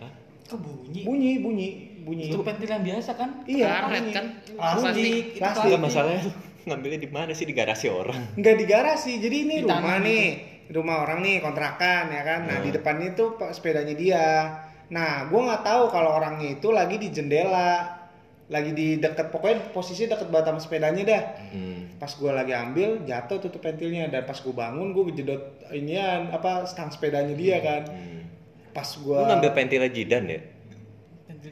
[0.46, 1.02] Kok bunyi?
[1.02, 1.68] Bunyi bunyi
[2.06, 2.30] bunyi.
[2.30, 3.30] Itu pentil yang biasa kan?
[3.44, 3.66] Iya.
[3.82, 4.14] Karet bunyi.
[4.14, 4.26] kan?
[4.46, 4.54] Plastik.
[4.56, 5.14] Plastik.
[5.26, 5.66] Itu Plastik.
[5.66, 6.22] Enggak masalahnya
[6.66, 8.22] ngambilnya di mana sih di garasi orang?
[8.34, 10.06] Nggak di garasi, jadi ini Di rumah gitu.
[10.06, 10.26] nih,
[10.72, 12.40] rumah orang nih kontrakan ya kan.
[12.46, 12.66] Nah Hmm.
[12.66, 14.26] di depan itu pak sepedanya dia.
[14.88, 18.02] Nah gue nggak tahu kalau orangnya itu lagi di jendela,
[18.46, 21.24] lagi di deket pokoknya posisi deket banget sama sepedanya dah.
[21.50, 21.98] Hmm.
[21.98, 26.66] Pas gue lagi ambil jatuh tutup pentilnya dan pas gue bangun gue kejedot inian apa
[26.66, 27.82] stang sepedanya dia kan.
[27.86, 28.26] Hmm.
[28.74, 30.42] Pas gue Lu ngambil pentilnya Jidan ya?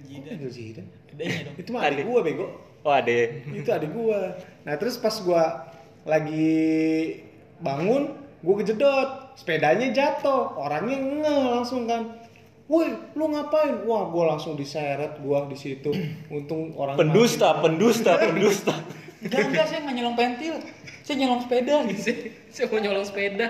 [0.01, 0.89] Zidane?
[1.11, 1.55] Gedenya dong.
[1.61, 2.47] Itu mah adik gue bego.
[2.83, 3.11] Oh ada.
[3.47, 4.35] itu adik gua
[4.67, 5.71] nah terus pas gua
[6.03, 7.23] lagi
[7.63, 8.11] bangun
[8.43, 12.19] gua kejedot sepedanya jatuh orangnya nge langsung kan
[12.63, 13.83] Woi, lu ngapain?
[13.83, 15.91] Wah, gua langsung diseret gua di situ.
[16.31, 18.71] Untung orang Pendusta, pendusta, pendusta.
[19.19, 20.55] Enggak, enggak, saya nggak nyolong pentil.
[21.03, 22.31] Saya nyolong sepeda gitu.
[22.55, 23.47] Saya mau nyolong sepeda.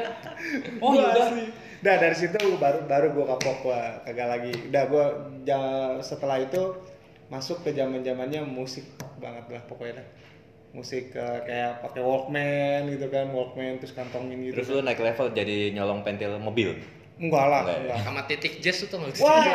[0.82, 1.30] Oh, Gua yaudah.
[1.84, 4.52] Dah dari situ baru baru gua kapok gua kagak lagi.
[4.72, 5.06] Udah gua
[5.44, 6.80] ja- setelah itu
[7.28, 8.88] masuk ke zaman-zamannya musik
[9.20, 10.08] banget lah pokoknya dah.
[10.74, 14.58] Musik eh, kayak pakai Walkman gitu kan, Walkman terus kantongin gitu.
[14.58, 16.74] Terus lu naik level jadi nyolong pentil mobil.
[17.14, 17.84] Enggak lah, Enggak ya?
[17.84, 18.00] enggak.
[18.02, 19.22] Sama titik jazz tuh tau nggak?
[19.22, 19.54] Wah, iya,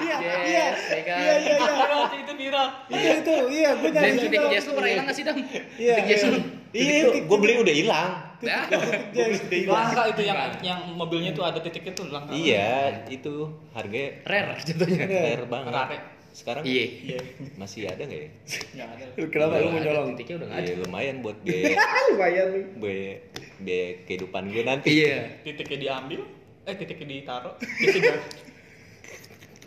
[0.00, 1.20] iya, iya, iya, iya, ya kan?
[1.20, 2.68] iya, iya, iya, itu viral.
[2.88, 4.94] itu itu, iya, gue nyari titik jazz tuh pernah itu.
[4.96, 5.36] hilang nggak sih dam?
[5.76, 6.32] Iya, Titik jazz iya.
[6.32, 6.38] lu.
[6.72, 8.10] Iya, gue beli udah hilang.
[8.42, 8.66] Nah.
[9.66, 12.34] Langka itu yang yang mobilnya tuh ada titiknya tuh langka.
[12.34, 15.06] Iya, itu harganya rare jatuhnya.
[15.06, 15.72] rare banget.
[15.72, 15.98] Rare.
[16.32, 16.88] Sekarang Iya.
[17.54, 18.30] masih ada nggak ya?
[18.72, 19.04] Enggak ada.
[19.14, 20.06] Lu Kenapa lu mau Ada, nyolong?
[20.12, 20.66] Titiknya udah nggak ada.
[20.66, 21.76] Iya, lumayan buat biaya,
[22.08, 22.64] Lumayan nih.
[22.74, 23.12] biaya,
[23.60, 24.88] biaya kehidupan gue nanti.
[24.96, 25.16] Iya.
[25.42, 26.20] Titiknya diambil,
[26.64, 28.16] eh titiknya ditaruh, titiknya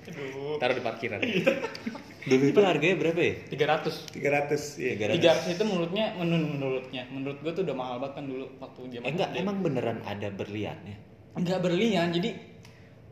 [0.08, 0.58] Aduh.
[0.58, 1.20] Taruh di parkiran.
[2.26, 3.34] Dulu itu harganya berapa ya?
[3.54, 4.94] 300 300, iya.
[5.14, 5.46] 300.
[5.46, 9.06] 300 itu menurutnya menurut menurutnya menurut gua tuh udah mahal banget kan dulu waktu zaman
[9.06, 10.98] Eh, enggak, emang beneran ada berliannya?
[11.36, 12.30] enggak berlian jadi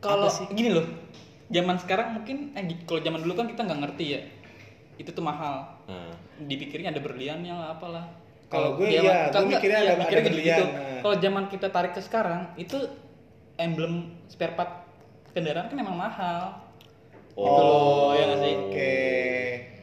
[0.00, 0.82] kalau gini loh
[1.46, 4.20] zaman sekarang mungkin eh, kalau zaman dulu kan kita nggak ngerti ya
[4.96, 8.08] itu tuh mahal Nah, dipikirnya ada berliannya lah apalah
[8.48, 10.64] Kalau gue iya, kalau gue mikirnya iya, ada- mikirnya ada gitu-gitu.
[10.64, 11.00] berlian, nah.
[11.00, 12.78] kalau zaman kita tarik ke sekarang itu
[13.56, 13.94] emblem
[14.26, 14.88] spare part
[15.30, 16.63] kendaraan kan emang mahal
[17.34, 18.54] Oh, Gitu loh, ya nggak sih?
[18.56, 18.92] Oke.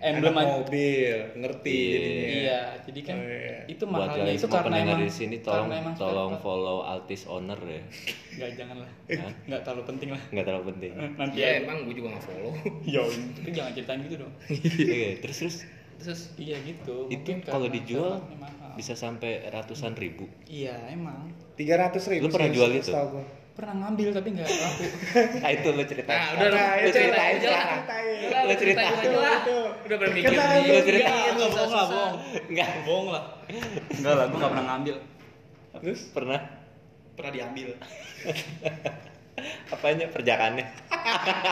[0.01, 1.93] Emblem Anak mobil, ngerti Iya.
[1.93, 2.25] jadinya.
[2.25, 3.57] iya jadi kan Oh, iya.
[3.69, 7.23] itu buat mahalnya kalian itu karena emang di sini tolong karena emang tolong follow Altis
[7.29, 7.81] Owner ya.
[8.35, 9.31] nggak jangan lah Hah?
[9.45, 10.91] nggak terlalu penting lah Nggak terlalu penting.
[11.13, 11.59] nanti Iya aja.
[11.61, 12.53] emang gue juga nggak follow.
[12.89, 13.03] Yo,
[13.37, 14.33] tapi jangan ceritain gitu dong.
[14.41, 15.57] Oke, terus terus
[16.01, 17.05] Terus Iya gitu.
[17.05, 18.25] itu mungkin kalau dijual
[18.73, 20.25] bisa sampai ratusan ribu.
[20.49, 21.29] Iya emang.
[21.53, 22.25] 300 ribu.
[22.25, 22.89] Lu pernah jual itu?
[23.51, 24.85] Pernah ngambil tapi nggak laku.
[25.37, 26.09] Nah itu lo cerita.
[26.09, 27.65] Nah, udah lu, Nah, ceritain itu aja lah.
[27.67, 28.07] ceritain.
[28.17, 28.81] Ceritain cerita.
[28.81, 29.37] aja lah.
[29.37, 29.59] Itu.
[29.85, 30.63] Udah berpikir Kita- nih.
[30.65, 31.11] Lu cerita.
[31.11, 32.15] Enggak, Susah, bohong lah, bohong.
[32.47, 33.23] Enggak, Bohong lah.
[33.91, 34.95] Enggak lah, gua nggak pernah ngambil.
[35.77, 36.39] Terus pernah
[37.11, 37.69] Pernah diambil.
[39.71, 40.65] Apanya perjakaannya?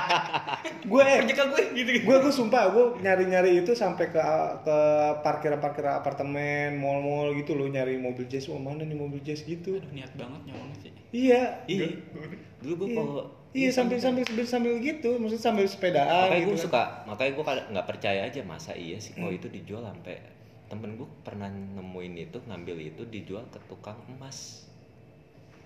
[0.91, 1.89] gue eh, Kerja gue gitu.
[2.05, 4.21] gue gue sumpah gue nyari nyari itu sampai ke
[4.67, 4.77] ke
[5.23, 9.41] parkiran parkiran apartemen mall mall gitu loh nyari mobil jazz oh mana nih mobil jazz
[9.43, 10.91] gitu Aduh, niat banget nyolong sih.
[11.11, 11.97] iya Iya.
[12.59, 16.45] Dulu gue iya, kalau iya sambil sambil sambil sambil gitu maksudnya sambil sepedaan makanya gitu
[16.45, 16.65] gue kan.
[16.69, 20.21] suka makanya gue nggak percaya aja masa iya sih kalau itu dijual sampai
[20.69, 24.69] temen gue pernah nemuin itu ngambil itu dijual ke tukang emas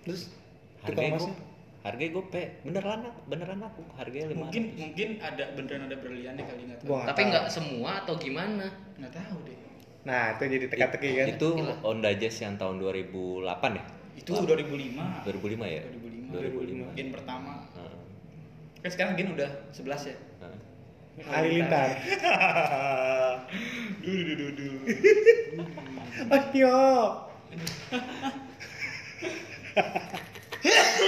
[0.00, 0.32] terus
[0.80, 1.53] harganya tukang gue
[1.84, 6.32] harganya gue pe beneran aku beneran aku harganya lima Mungkin mungkin ada beneran ada berlian
[6.32, 6.96] deh kali nggak tahu.
[7.04, 8.66] Tapi nggak semua atau gimana?
[8.96, 9.58] Nggak tahu deh.
[10.04, 11.48] nah itu jadi teka-teki kan itu
[11.80, 13.84] Honda Jazz yang tahun 2008 ya
[14.16, 15.28] Itu 2005.
[15.28, 15.82] 2005 ya
[16.32, 16.92] 2005.
[16.92, 17.68] 2005 Gen pertama.
[17.76, 18.00] Heeh.
[18.80, 20.16] Kan sekarang gen udah 11 ya.
[20.44, 20.58] Heeh.
[21.24, 21.88] Halilintar
[26.32, 26.76] Ayo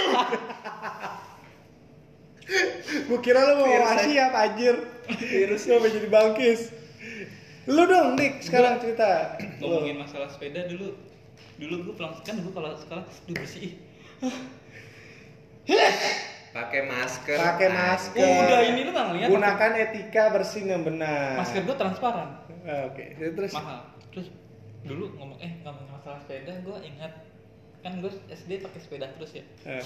[3.06, 4.76] Gue kira lu mau ngasih ya anjir.
[5.06, 5.62] Virus.
[5.70, 6.60] Lu jadi bangkis.
[7.66, 9.38] Lu dong Dik sekarang cerita.
[9.62, 9.66] Lu.
[9.82, 10.94] Ngomongin masalah sepeda dulu.
[11.56, 13.78] Dulu gue pulang kan gue kalau sekolah duh bersih.
[16.56, 17.36] pakai masker.
[17.38, 18.22] Pakai masker.
[18.26, 19.28] Udah ini lu nggak ngeliat?
[19.30, 21.38] Gunakan etika bersih yang benar.
[21.38, 22.28] Masker gue transparan.
[22.66, 23.14] Ah, Oke.
[23.14, 23.52] Terus?
[23.54, 23.86] Mahal.
[24.10, 24.28] Terus
[24.86, 27.12] dulu ngomong eh ngomongin masalah sepeda gue ingat
[27.82, 29.44] kan gue SD pakai sepeda terus ya?
[29.66, 29.82] Eh,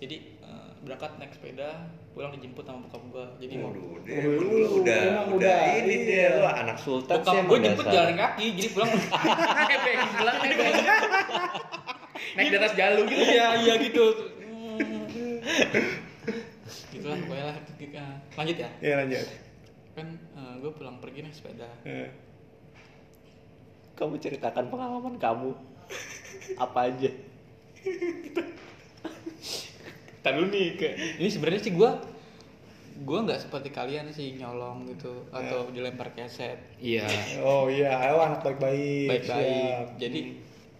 [0.00, 3.26] jadi eh, berangkat naik sepeda pulang dijemput sama bokap gua.
[3.36, 6.32] Jadi mau udah emang udah udah, ini iya.
[6.32, 8.90] dia lu anak sultan bokap sih gua jemput jalan kaki jadi pulang
[9.68, 10.74] nebeng pulang nebeng
[12.34, 13.22] naik di atas jalu gitu.
[13.28, 14.04] Iya iya gitu.
[16.90, 18.70] Gitulah pokoknya lah Eh, lanjut ya?
[18.80, 19.26] Ya lanjut.
[19.90, 20.06] kan
[20.62, 21.68] gue pulang pergi naik sepeda.
[21.84, 22.08] Eh.
[23.98, 25.52] kamu ceritakan pengalaman kamu.
[26.64, 27.10] Apa aja
[30.22, 31.90] Dulu nih ke ini sebenarnya sih gue
[33.00, 37.08] gue nggak seperti kalian sih nyolong gitu atau dilempar keset iya
[37.40, 39.08] Oh iya, ayo anak baik-baik.
[39.24, 40.20] baik-baik jadi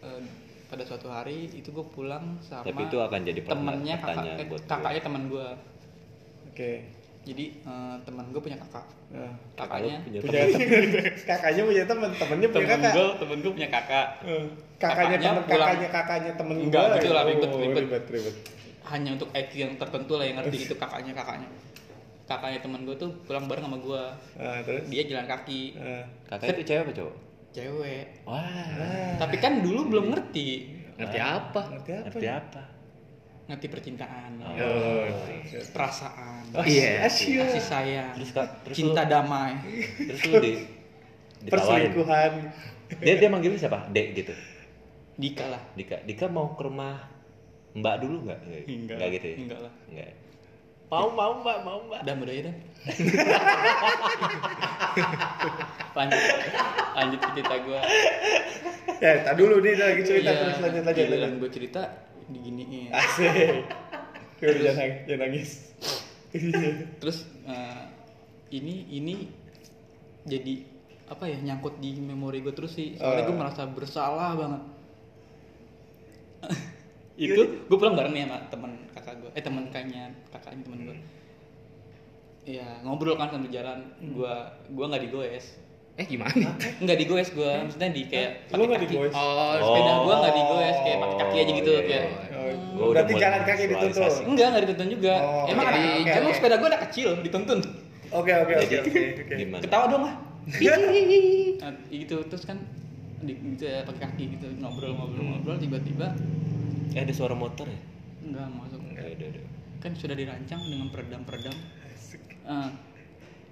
[0.05, 0.21] eh,
[0.67, 4.63] pada suatu hari itu gue pulang sama Tapi itu akan jadi temennya kakak eh, buat
[4.63, 5.49] kakaknya teman gue
[6.47, 6.73] Oke.
[7.23, 10.55] jadi eh, teman gue punya kakak Nah, kakaknya punya punya teman.
[10.55, 10.85] temen.
[11.33, 12.93] kakaknya punya temen, temennya punya temen kakak.
[12.95, 14.45] gue temen gue punya kakak Eh,
[14.77, 16.95] kakaknya Kakaknya temen kakaknya kakaknya temen Enggak, gua.
[16.95, 17.83] gitu lah, ribet, Oh, ribet.
[17.83, 18.37] ribet, ribet.
[18.91, 21.49] Hanya untuk IQ yang tertentu lah yang ngerti itu kakaknya kakaknya.
[22.27, 24.03] Kakaknya teman gue tuh pulang bareng sama gue
[24.37, 24.87] Ah, terus?
[24.87, 25.75] dia jalan kaki.
[25.75, 26.05] Ah.
[26.29, 27.15] kakak itu cewek apa cowok?
[27.51, 28.05] Cewek.
[28.23, 29.19] Wah.
[29.19, 30.49] Tapi kan dulu belum ngerti.
[30.95, 31.61] Ngerti apa?
[31.73, 32.05] ngerti apa?
[32.07, 32.63] ngerti apa?
[33.51, 34.31] Ngerti percintaan.
[34.39, 34.55] Oh.
[34.55, 35.05] Oh,
[35.75, 36.43] perasaan.
[36.53, 37.03] Oh, Iya.
[37.05, 37.43] asyik.
[37.43, 38.15] kasih sayang.
[38.15, 39.59] Terus kak terus cinta lu, damai.
[39.99, 40.53] terus lu di
[41.41, 42.33] Perselingkuhan.
[43.01, 43.91] dia dia manggilnya siapa?
[43.91, 44.35] Dek gitu?
[45.17, 45.63] Dika lah.
[45.75, 45.99] Dika.
[46.05, 47.10] Dika mau ke rumah
[47.73, 48.97] Mbak dulu nggak Enggak.
[48.97, 49.73] nggak gitu ya Enggak lah.
[49.87, 50.13] Nggak.
[50.89, 52.57] mau mau Mbak mau Mbak udah udah ya dah
[55.93, 56.21] lanjut
[56.93, 57.81] lanjut cerita gue
[59.01, 61.31] Ya, tak dulu nih lagi cerita terus lanjut lanjut lanjut.
[61.33, 61.83] gue Iya, cerita
[62.27, 63.65] diginiin Asik.
[64.41, 65.51] Yaudah jangan nangis, jangan nangis.
[67.01, 67.83] terus eh,
[68.51, 69.15] ini ini
[70.23, 70.55] jadi
[71.07, 73.39] apa ya nyangkut di memori gue terus sih soalnya gue Oh.
[73.39, 74.63] merasa bersalah banget
[77.21, 80.97] itu gue pulang bareng nih sama teman kakak gue eh teman kakaknya kakaknya teman gue
[82.49, 83.79] ya ngobrol kan sambil jalan.
[84.01, 84.35] Gue
[84.73, 85.47] gue nggak digoes.
[85.99, 86.57] Eh gimana?
[86.83, 89.13] Nggak digoes gue maksudnya di kayak Lu pakai nggak digoes?
[89.13, 90.77] oh sepeda gue nggak digoes.
[90.81, 92.05] Kayak pakai kaki aja gitu iya, kayak.
[92.09, 92.19] iya.
[92.41, 92.49] Oh,
[92.81, 94.13] Gua udah berarti jalan kaki dituntun.
[94.33, 95.15] enggak nggak dituntun juga.
[95.21, 96.37] Oh, emang ada emang oke.
[96.41, 97.61] sepeda gue udah kecil dituntun.
[98.11, 99.03] Oke oke oke oke
[99.61, 100.15] ketawa dong lah.
[101.61, 102.17] Nah, gitu.
[102.27, 102.59] Terus kan
[103.21, 106.17] di, gitu ya, pakai kaki gitu ngobrol ngobrol ngobrol tiba-tiba
[106.91, 107.81] eh ada suara motor ya?
[108.21, 108.81] Enggak masuk.
[108.91, 109.45] Ya udah udah.
[109.79, 111.57] Kan sudah dirancang dengan peredam peredam
[112.43, 112.69] Ah,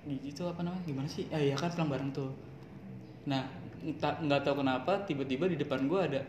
[0.05, 0.82] gitu apa namanya?
[0.84, 1.24] Gimana sih?
[1.28, 2.32] Ah iya kan pulang bareng tuh.
[3.24, 3.47] Nah
[3.78, 6.20] entah nggak tahu kenapa tiba-tiba di depan gua ada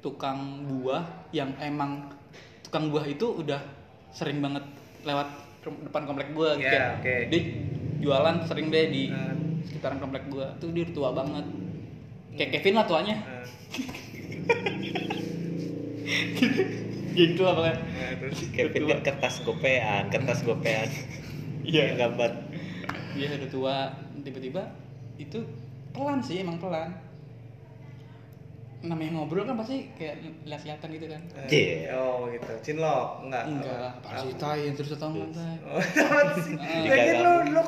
[0.00, 2.10] tukang buah yang emang
[2.62, 3.62] tukang buah itu udah
[4.10, 4.66] sering banget
[5.02, 5.28] lewat
[5.62, 6.98] depan komplek gua gitu Ya, kan.
[6.98, 7.16] oke.
[7.30, 7.40] dia
[8.00, 9.30] jualan sering deh di Ah.
[9.62, 10.50] sekitaran komplek gua.
[10.58, 11.46] Tuh dia tua banget.
[12.32, 13.16] Kayak Kevin lah tuanya.
[13.16, 13.46] Nah,
[17.18, 17.76] gitu apa kan?
[17.76, 18.10] Nah,
[18.56, 20.88] Kevin kan kertas gopean kertas gopean.
[21.62, 21.94] Iya.
[21.94, 22.30] gambar.
[23.14, 23.76] Dia udah tua.
[24.26, 24.66] Tiba-tiba
[25.14, 25.38] itu
[25.94, 26.90] pelan sih emang pelan.
[28.82, 31.22] Namanya ngobrol kan pasti kayak lihat-lihatan gitu kan?
[31.46, 31.94] Iya.
[31.94, 32.50] Oh gitu.
[32.66, 33.22] Cinlok?
[33.30, 33.44] Enggak.
[33.46, 34.34] enggak apa sih?
[34.34, 35.78] Tai terus atau enggak tai Oh.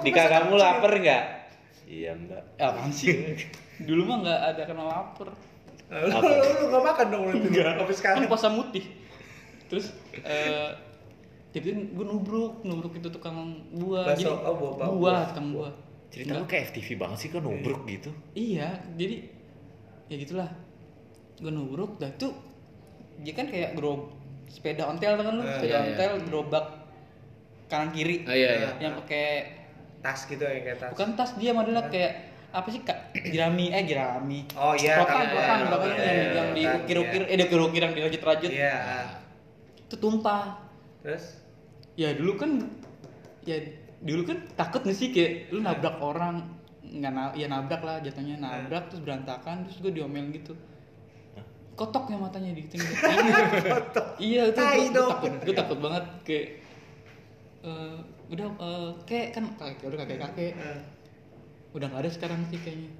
[0.02, 1.24] Dika Lagian kamu lapar nggak?
[1.86, 2.42] Iya mbak.
[2.58, 3.14] Eh, apaan sih?
[3.78, 5.30] Dulu mah nggak ada kenal lapar
[5.90, 7.48] Lu lu lu enggak makan dong lu itu.
[7.54, 8.16] Sampai sekarang.
[8.20, 8.84] kan puasa mutih
[9.64, 10.70] terus eh
[11.50, 13.36] tiba-tiba gue nubruk nubruk itu tukang
[13.72, 15.22] buah Bakso, jadi oh, buah, buah, buah buah.
[15.30, 15.72] tukang buah
[16.10, 19.16] cerita lu kayak FTV banget sih kan nubruk gitu Iya, jadi
[20.04, 20.50] ya gitulah.
[21.34, 22.30] Gue nubruk, dah tuh
[23.18, 24.12] dia kan kayak gerob
[24.46, 25.86] sepeda ontel kan lu, Eh, sepeda iya, iya.
[25.90, 26.66] ontel gerobak
[27.66, 28.22] kanan kiri.
[28.22, 29.26] oh iya iya Yang pakai
[29.98, 30.90] Tas gitu ya kayak tas.
[30.92, 33.18] bukan tas dia modelnya kayak apa sih kak?
[33.34, 35.02] Jerami eh jerami Oh iya.
[35.02, 37.32] rotan rotan rotan iya, yang, iya, yang diukir-ukir iya.
[37.34, 38.78] eh diukir-ukir yang dirajut-rajut Iya.
[39.90, 40.62] itu tumpah.
[41.02, 41.42] Terus?
[41.98, 42.50] Ya dulu kan
[43.42, 43.58] ya
[44.06, 46.46] dulu kan takut nih sih kayak lu nabrak orang
[46.84, 50.54] nggak na ya nabrak lah jatuhnya nabrak terus berantakan terus gue diomelin gitu.
[51.74, 52.78] Kotok ya matanya di gitu
[54.30, 56.46] iya itu gue takut gue takut banget kayak
[57.66, 57.98] eh,
[58.30, 60.78] udah eh, kayak kan kakek udah kakek kakek eh,
[61.74, 62.90] udah nggak ada sekarang sih kayaknya.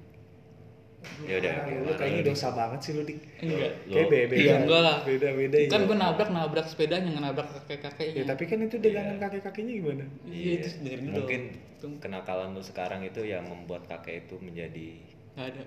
[1.25, 1.53] Ya udah.
[1.53, 3.19] Ah, lu kayaknya dosa banget sih lu dik.
[3.39, 4.41] enggak Kayak beda beda.
[4.41, 4.97] Iya, enggak lah.
[5.05, 5.87] Beda beda kan iya.
[5.87, 9.73] gue nabrak nabrak sepedanya nggak nabrak kakek kakeknya Ya tapi kan itu dagangan kakek kakinya
[9.79, 10.05] gimana?
[10.27, 11.41] iya itu dengerin dulu mungkin
[12.01, 14.87] kenakalan lu sekarang itu yang membuat kakek itu menjadi
[15.37, 15.61] nggak ada.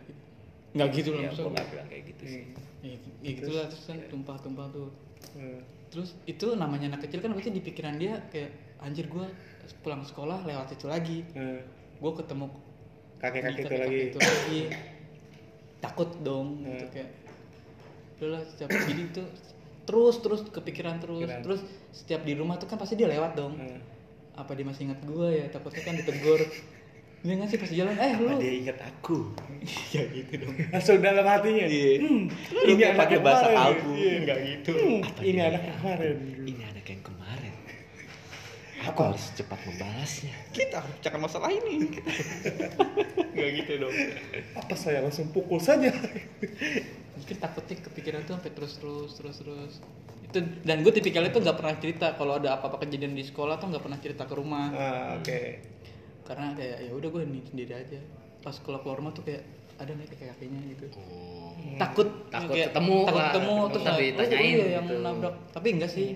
[0.76, 2.44] Nggak gitu loh ya nggak bilang kayak gitu sih.
[2.78, 2.94] Ya,
[3.24, 4.90] ya gitu lah terus kan tumpah-tumpah tuh.
[5.34, 5.60] Hmm.
[5.88, 8.52] terus itu namanya anak kecil kan pasti di pikiran dia kayak
[8.84, 9.24] anjir gue
[9.80, 11.24] pulang sekolah lewat itu lagi.
[11.98, 12.52] Gue ketemu
[13.18, 13.98] Kakek-kakek itu lagi.
[14.06, 14.60] itu lagi
[15.78, 16.90] takut dong gitu Hmm.
[16.90, 17.10] kayak
[18.16, 19.22] udah lah setiap jadi itu
[19.84, 21.42] terus terus kepikiran terus Kepikiran.
[21.42, 21.60] terus
[21.92, 23.78] setiap di rumah tuh kan pasti dia lewat dong Hmm.
[24.34, 26.38] apa dia masih ingat gua ya takutnya kan ditegur
[27.18, 29.34] dia nggak sih pas jalan eh lu Dia ingat aku.
[29.94, 31.66] ya gitu dong Langsung dalam hatinya.
[31.66, 31.98] Iya.
[31.98, 33.90] Hmm, ini kayak anak pakai bahasa aku.
[33.92, 34.72] Iya, enggak gitu.
[35.20, 36.16] ini anak kemarin.
[36.40, 37.47] Ini anak yang kemarin.
[38.80, 40.34] Aku harus cepat membalasnya.
[40.50, 41.90] Kita harus bicarakan masalah ini.
[43.28, 43.94] Enggak gitu dong.
[44.54, 45.90] Apa saya langsung pukul saja?
[47.18, 49.72] mungkin takutnya kepikiran tuh sampai terus terus terus terus
[50.22, 53.68] itu dan gue tipikalnya tuh nggak pernah cerita kalau ada apa-apa kejadian di sekolah tuh
[53.68, 55.40] nggak pernah cerita ke rumah Ah, oke.
[56.22, 57.98] karena kayak ya udah gue ini sendiri aja
[58.38, 59.42] pas keluar keluar rumah tuh kayak
[59.76, 60.84] ada nih kayak kakinya gitu
[61.74, 62.30] takut Oh.
[62.30, 65.02] Takut kayak ketemu takut ketemu ketemu terus tapi tanyain oh iya yang gitu.
[65.02, 66.08] nabrak tapi enggak sih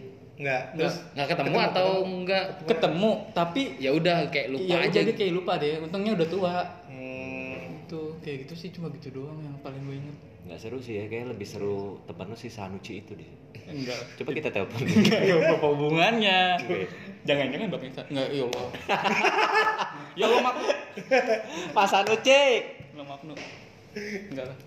[0.42, 0.62] Enggak.
[0.74, 2.44] Terus Nggak ketemu atau enggak?
[2.64, 4.98] ketemu tapi Ya udah kayak lupa ya aja.
[4.98, 9.38] jadi kayak lupa deh untungnya udah tua Hmm, itu kayak gitu sih cuma gitu doang
[9.38, 12.98] yang paling gue inget Nggak seru sih ya, kayak lebih seru temen lu si Sanuci
[12.98, 13.30] itu deh.
[13.64, 14.82] enggak Coba kita telepon.
[14.98, 16.90] enggak ya apa hubungannya Oke.
[17.22, 18.66] jangan-jangan bapak Insa enggak ya Allah
[20.18, 20.56] ya Allah maaf
[21.70, 22.42] Mas Sanuci.
[22.92, 24.58] lo maaf enggak lah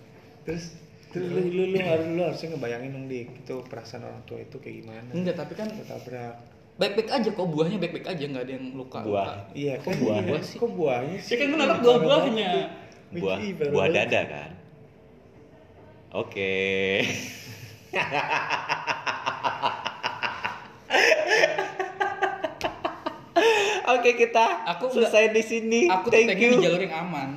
[0.42, 0.80] terus
[1.16, 4.74] lu, lu, lu, harus lu harusnya ngebayangin dong dik itu perasaan orang tua itu kayak
[4.84, 6.34] gimana enggak tapi kan ketabrak
[6.76, 9.48] baik-baik aja kok buahnya baik-baik aja nggak ada yang luka Buah.
[9.52, 10.20] iya kok buah?
[10.20, 10.56] buah sih?
[10.60, 12.50] kok buahnya sih ya kan gue buah-buahnya
[13.06, 14.10] Buah baru buah banget.
[14.10, 14.50] dada kan.
[16.10, 16.52] Oke.
[23.86, 25.80] Oke kita Aku selesai di sini.
[25.86, 26.50] aku tuh Thank pengen you.
[26.58, 27.30] di jalur yang aman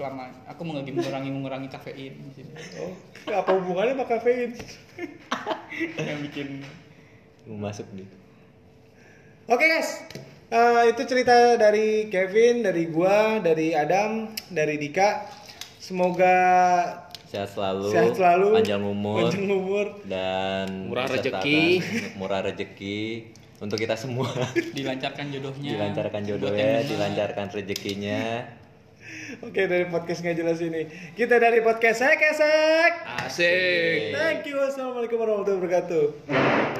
[0.00, 2.48] selama aku mau lagi mengurangi mengurangi kafein gitu.
[2.80, 2.96] oh
[3.28, 4.56] apa hubungannya sama kafein
[6.08, 6.64] yang bikin
[7.44, 8.08] Mau masuk nih.
[9.44, 10.06] Oke guys,
[10.48, 15.24] Eh, itu cerita dari Kevin, dari gua, dari Adam, dari Dika.
[15.80, 16.36] Semoga
[17.24, 17.86] Sehat selalu.
[17.88, 19.16] sehat selalu, Panjang umur.
[19.24, 19.86] panjang umur.
[20.04, 21.62] dan Murah rezeki.
[22.14, 23.00] murah rezeki
[23.58, 24.26] untuk kita semua
[24.76, 28.20] dilancarkan jodohnya dilancarkan jodohnya dilancarkan rezekinya
[29.40, 30.86] Oke dari podcast nggak jelas ini.
[31.14, 32.92] Kita dari podcast Sek Esek.
[33.24, 34.14] Asik.
[34.14, 34.58] Thank you.
[34.58, 36.79] Wassalamualaikum warahmatullahi wabarakatuh.